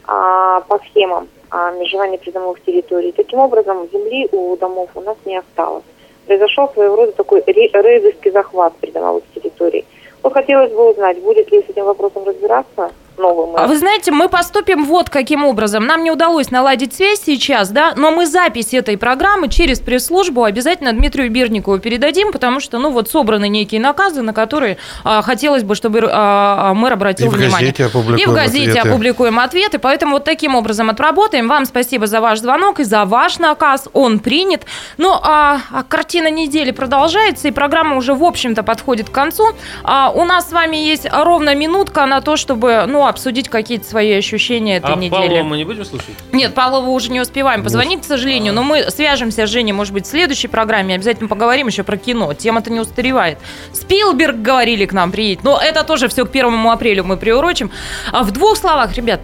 а, 0.06 0.62
по 0.62 0.80
схемам 0.80 1.30
а, 1.50 1.72
межевания 1.72 2.18
придомовых 2.18 2.62
территорий. 2.66 3.14
Таким 3.14 3.40
образом, 3.40 3.88
земли 3.94 4.28
у 4.34 4.58
домов 4.58 4.90
у 4.96 5.02
нас 5.02 5.16
не 5.26 5.38
осталось. 5.38 5.84
Произошел 6.26 6.70
своего 6.74 6.96
рода 6.98 7.12
такой 7.14 7.42
ре- 7.46 7.70
рейдерский 7.72 8.32
захват 8.32 8.76
придомовых 8.78 9.24
территорий. 9.34 9.86
Вот 10.24 10.34
хотелось 10.34 10.72
бы 10.72 10.90
узнать, 10.90 11.22
будет 11.22 11.52
ли 11.52 11.62
с 11.62 11.70
этим 11.70 11.84
вопросом 11.84 12.24
разбираться 12.24 12.92
новый 13.18 13.48
мэр. 13.52 13.62
А 13.62 13.68
вы 13.68 13.78
знаете, 13.78 14.12
мы 14.12 14.30
поступим 14.30 14.86
вот 14.86 15.10
каким 15.10 15.44
образом. 15.46 15.86
Нам 15.86 16.04
не 16.04 16.12
удалось 16.12 16.52
наладить 16.52 16.94
связь 16.94 17.22
сейчас, 17.26 17.70
да, 17.70 17.94
но 17.96 18.12
мы 18.12 18.26
запись 18.26 18.74
этой 18.74 18.98
программы 18.98 19.48
через 19.50 19.80
пресс-службу 19.80 20.44
обязательно 20.44 20.94
Дмитрию 20.94 21.30
Бирникову 21.30 21.80
передадим, 21.80 22.32
потому 22.32 22.60
что, 22.60 22.80
ну, 22.80 22.90
вот 22.92 23.10
собраны 23.10 23.48
некие 23.48 23.80
наказы, 23.82 24.22
на 24.22 24.34
которые 24.34 24.78
а, 25.04 25.22
хотелось 25.22 25.64
бы, 25.64 25.76
чтобы 25.76 26.08
а, 26.12 26.74
мэр 26.74 26.94
обратил 26.94 27.28
И 27.28 27.30
в 27.30 27.34
внимание. 27.34 27.72
газете 27.72 27.86
опубликуем 27.86 28.20
И 28.20 28.26
в 28.26 28.34
газете 28.34 28.70
ответы. 28.72 28.90
опубликуем 28.90 29.40
ответы, 29.40 29.80
поэтому 29.80 30.14
вот 30.14 30.24
таким 30.24 30.56
образом 30.56 30.90
отработаем. 30.90 31.48
Вам 31.48 31.66
спасибо 31.66 32.08
за 32.08 32.22
ваш 32.22 32.40
звонок 32.40 32.80
и 32.80 32.84
за 32.84 33.06
ваш 33.06 33.40
наказ, 33.40 33.88
он 33.94 34.20
принят. 34.20 34.64
Ну, 34.98 35.14
а, 35.22 35.60
а 35.72 35.84
картина 35.84 36.30
недели 36.30 36.72
продолжается, 36.72 37.48
и 37.48 37.52
программа 37.52 37.96
уже, 37.98 38.14
в 38.14 38.24
общем-то, 38.24 38.64
подходит 38.64 39.10
к 39.10 39.12
концу. 39.14 39.52
А, 39.84 40.12
у 40.14 40.24
нас 40.26 40.50
с 40.50 40.52
вами 40.52 40.78
есть 40.78 41.08
ровно 41.12 41.56
минутка 41.56 42.06
на 42.06 42.22
то, 42.22 42.38
чтобы, 42.38 42.86
ну, 42.88 43.03
обсудить 43.08 43.50
какие-то 43.50 43.86
свои 43.86 44.14
ощущения 44.14 44.78
этой 44.78 44.94
а 44.94 44.96
недели. 44.96 45.10
Павлова 45.12 45.44
мы 45.44 45.58
не 45.58 45.64
будем 45.64 45.86
слушать? 45.86 46.16
Нет, 46.32 46.54
Павлову 46.54 46.92
уже 46.92 47.12
не 47.12 47.22
успеваем 47.22 47.64
позвонить, 47.64 48.02
к 48.02 48.06
сожалению, 48.06 48.54
но 48.54 48.64
мы 48.64 48.90
свяжемся 48.90 49.46
с 49.46 49.50
Женей, 49.50 49.74
может 49.74 49.94
быть, 49.94 50.06
в 50.06 50.10
следующей 50.10 50.48
программе, 50.48 50.96
обязательно 50.96 51.28
поговорим 51.28 51.68
еще 51.68 51.84
про 51.84 51.98
кино, 51.98 52.34
тема-то 52.34 52.72
не 52.72 52.80
устаревает. 52.80 53.38
Спилберг, 53.74 54.38
говорили, 54.38 54.86
к 54.86 54.94
нам 54.94 55.12
приедет, 55.12 55.44
но 55.44 55.60
это 55.62 55.84
тоже 55.84 56.08
все 56.08 56.26
к 56.26 56.32
первому 56.32 56.72
апрелю 56.72 57.04
мы 57.04 57.18
приурочим. 57.18 57.72
А 58.12 58.24
в 58.24 58.32
двух 58.32 58.58
словах, 58.58 58.96
ребят, 58.96 59.22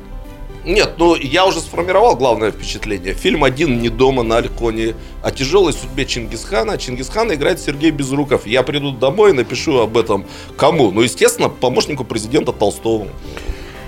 Нет, 0.65 0.95
ну 0.97 1.15
я 1.15 1.45
уже 1.45 1.61
сформировал 1.61 2.15
главное 2.15 2.51
впечатление. 2.51 3.13
Фильм 3.13 3.43
«Один 3.43 3.81
не 3.81 3.89
дома» 3.89 4.23
на 4.23 4.37
Альконе 4.37 4.93
о 5.23 5.31
тяжелой 5.31 5.73
судьбе 5.73 6.05
Чингисхана. 6.05 6.77
Чингисхана 6.77 7.33
играет 7.33 7.59
Сергей 7.59 7.91
Безруков. 7.91 8.45
Я 8.45 8.61
приду 8.63 8.91
домой 8.91 9.31
и 9.31 9.33
напишу 9.33 9.79
об 9.79 9.97
этом 9.97 10.25
кому? 10.57 10.91
Ну, 10.91 11.01
естественно, 11.01 11.49
помощнику 11.49 12.03
президента 12.03 12.51
Толстому. 12.51 13.07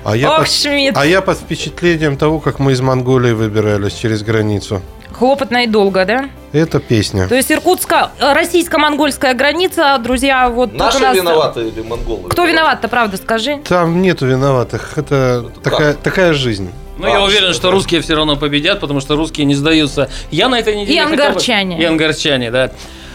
А 0.03 0.15
я, 0.15 0.31
ох, 0.31 0.39
под, 0.39 0.49
Шмидт, 0.51 0.97
а 0.97 1.05
я 1.05 1.21
под 1.21 1.37
впечатлением 1.37 2.17
того, 2.17 2.39
как 2.39 2.59
мы 2.59 2.71
из 2.71 2.81
Монголии 2.81 3.33
выбирались 3.33 3.93
через 3.93 4.23
границу. 4.23 4.81
хлопотно 5.13 5.63
и 5.63 5.67
долго, 5.67 6.05
да? 6.05 6.29
Это 6.53 6.79
песня. 6.79 7.27
То 7.27 7.35
есть 7.35 7.51
иркутско-российско-монгольская 7.51 9.33
граница, 9.35 9.97
друзья, 10.03 10.49
вот 10.49 10.73
Наши 10.73 10.99
нас... 10.99 11.15
виноваты 11.15 11.67
или 11.67 11.81
монголы? 11.81 12.29
Кто 12.29 12.45
виноват-то, 12.45 12.87
правда, 12.87 13.17
скажи? 13.17 13.59
Там 13.67 14.01
нету 14.01 14.25
виноватых. 14.25 14.97
Это 14.97 15.45
такая, 15.63 15.93
такая 15.93 16.33
жизнь. 16.33 16.69
Ну, 16.97 17.07
я 17.07 17.17
А, 17.17 17.23
уверен, 17.23 17.45
что 17.47 17.53
что 17.53 17.67
это? 17.69 17.75
русские 17.77 18.01
все 18.01 18.15
равно 18.15 18.35
победят, 18.35 18.79
потому 18.79 18.99
что 18.99 19.15
русские 19.15 19.45
не 19.45 19.55
сдаются. 19.55 20.09
Я 20.29 20.49
на 20.49 20.59
этой 20.59 20.75
неделе... 20.75 20.95
И 20.95 20.99
хотел 20.99 21.15
бы- 21.17 21.23
ангарчане. 21.23 21.79
И 21.81 21.85
ангарчане, 21.85 22.51
да. 22.51 22.71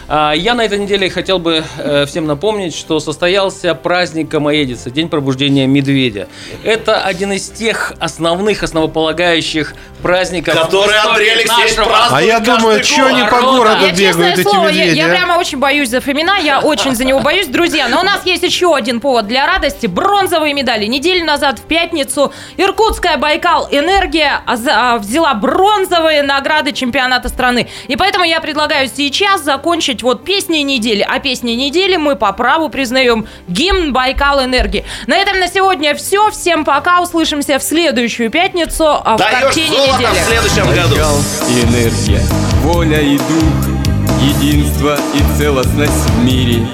А, 0.09 0.31
Я 0.33 0.53
на 0.53 0.63
этой 0.63 0.79
неделе 0.79 1.09
хотел 1.09 1.37
бы 1.37 1.63
э, 1.77 2.05
всем 2.05 2.27
напомнить, 2.27 2.73
что 2.73 2.99
состоялся 2.99 3.75
праздник 3.75 4.29
Камоедицы, 4.29 4.89
День 4.89 5.09
пробуждения 5.09 5.67
медведя. 5.67 6.27
Это 6.63 7.01
один 7.01 7.33
из 7.33 7.49
тех 7.49 7.93
основных, 7.99 8.63
основополагающих 8.63 9.75
праздников. 10.01 10.55
Истории 10.55 11.07
Андрей 11.07 11.31
Алексеевич 11.33 11.75
празднует 11.75 12.11
А 12.11 12.21
я 12.21 12.39
думаю, 12.39 12.83
что 12.83 13.05
они 13.07 13.23
по 13.23 13.41
городу 13.41 13.85
Я, 13.85 13.89
честное 13.89 14.11
бегают, 14.11 14.39
эти 14.39 14.47
слово, 14.47 14.67
я, 14.67 14.85
медведи? 14.85 14.97
я 14.97 15.05
а? 15.07 15.09
прямо 15.09 15.33
очень 15.33 15.59
боюсь 15.59 15.89
за 15.89 15.99
Фомина, 15.99 16.37
я 16.39 16.59
очень 16.61 16.95
за 16.95 17.03
него 17.03 17.19
боюсь, 17.19 17.47
друзья. 17.47 17.89
Но 17.89 17.99
у 17.99 18.03
нас 18.03 18.25
есть 18.25 18.43
еще 18.43 18.73
один 18.73 19.01
повод 19.01 19.27
для 19.27 19.45
радости. 19.45 19.87
Бронзовые 19.87 20.53
медали. 20.53 20.85
Неделю 20.85 21.25
назад 21.25 21.59
в 21.59 21.63
пятницу 21.63 22.31
Иркутская 22.55 23.17
Байкал 23.17 23.67
Энергия 23.71 24.41
а, 24.45 24.97
взяла 24.99 25.33
бронзовые 25.33 26.23
награды 26.23 26.71
чемпионата 26.71 27.27
страны. 27.27 27.67
И 27.87 27.95
поэтому 27.97 28.23
я 28.23 28.39
предлагаю 28.39 28.87
сейчас 28.87 29.41
закончить 29.41 29.96
вот 30.03 30.23
песней 30.23 30.63
недели. 30.63 31.05
А 31.07 31.19
песней 31.19 31.55
недели 31.55 31.97
мы 31.97 32.15
по 32.15 32.31
праву 32.33 32.69
признаем 32.69 33.27
гимн 33.47 33.93
Байкал 33.93 34.43
Энергии. 34.43 34.85
На 35.07 35.17
этом 35.17 35.39
на 35.39 35.47
сегодня 35.47 35.95
все. 35.95 36.29
Всем 36.31 36.65
пока. 36.65 37.01
Услышимся 37.01 37.59
в 37.59 37.63
следующую 37.63 38.29
пятницу 38.29 38.85
а, 38.87 39.15
в 39.15 39.19
Даешь 39.19 39.39
картине 39.39 39.67
золото 39.77 39.99
недели. 39.99 40.19
в 40.19 40.27
следующем 40.27 40.65
году. 40.73 40.95
Байкал 40.95 41.17
и 41.49 41.63
энергия, 41.63 42.21
воля 42.63 43.01
и 43.01 43.17
дух, 43.17 43.77
единство 44.21 44.97
и 45.13 45.37
целостность 45.37 45.91
в 45.91 46.23
мире, 46.23 46.67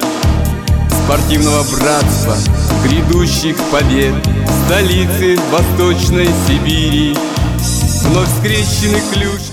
спортивного 1.06 1.64
братства, 1.64 2.36
грядущих 2.84 3.58
побед, 3.72 4.14
столицы 4.66 5.38
Восточной 5.52 6.30
Сибири, 6.48 7.16
вновь 8.04 8.30
скрещены 8.40 9.02
клюшки. 9.14 9.53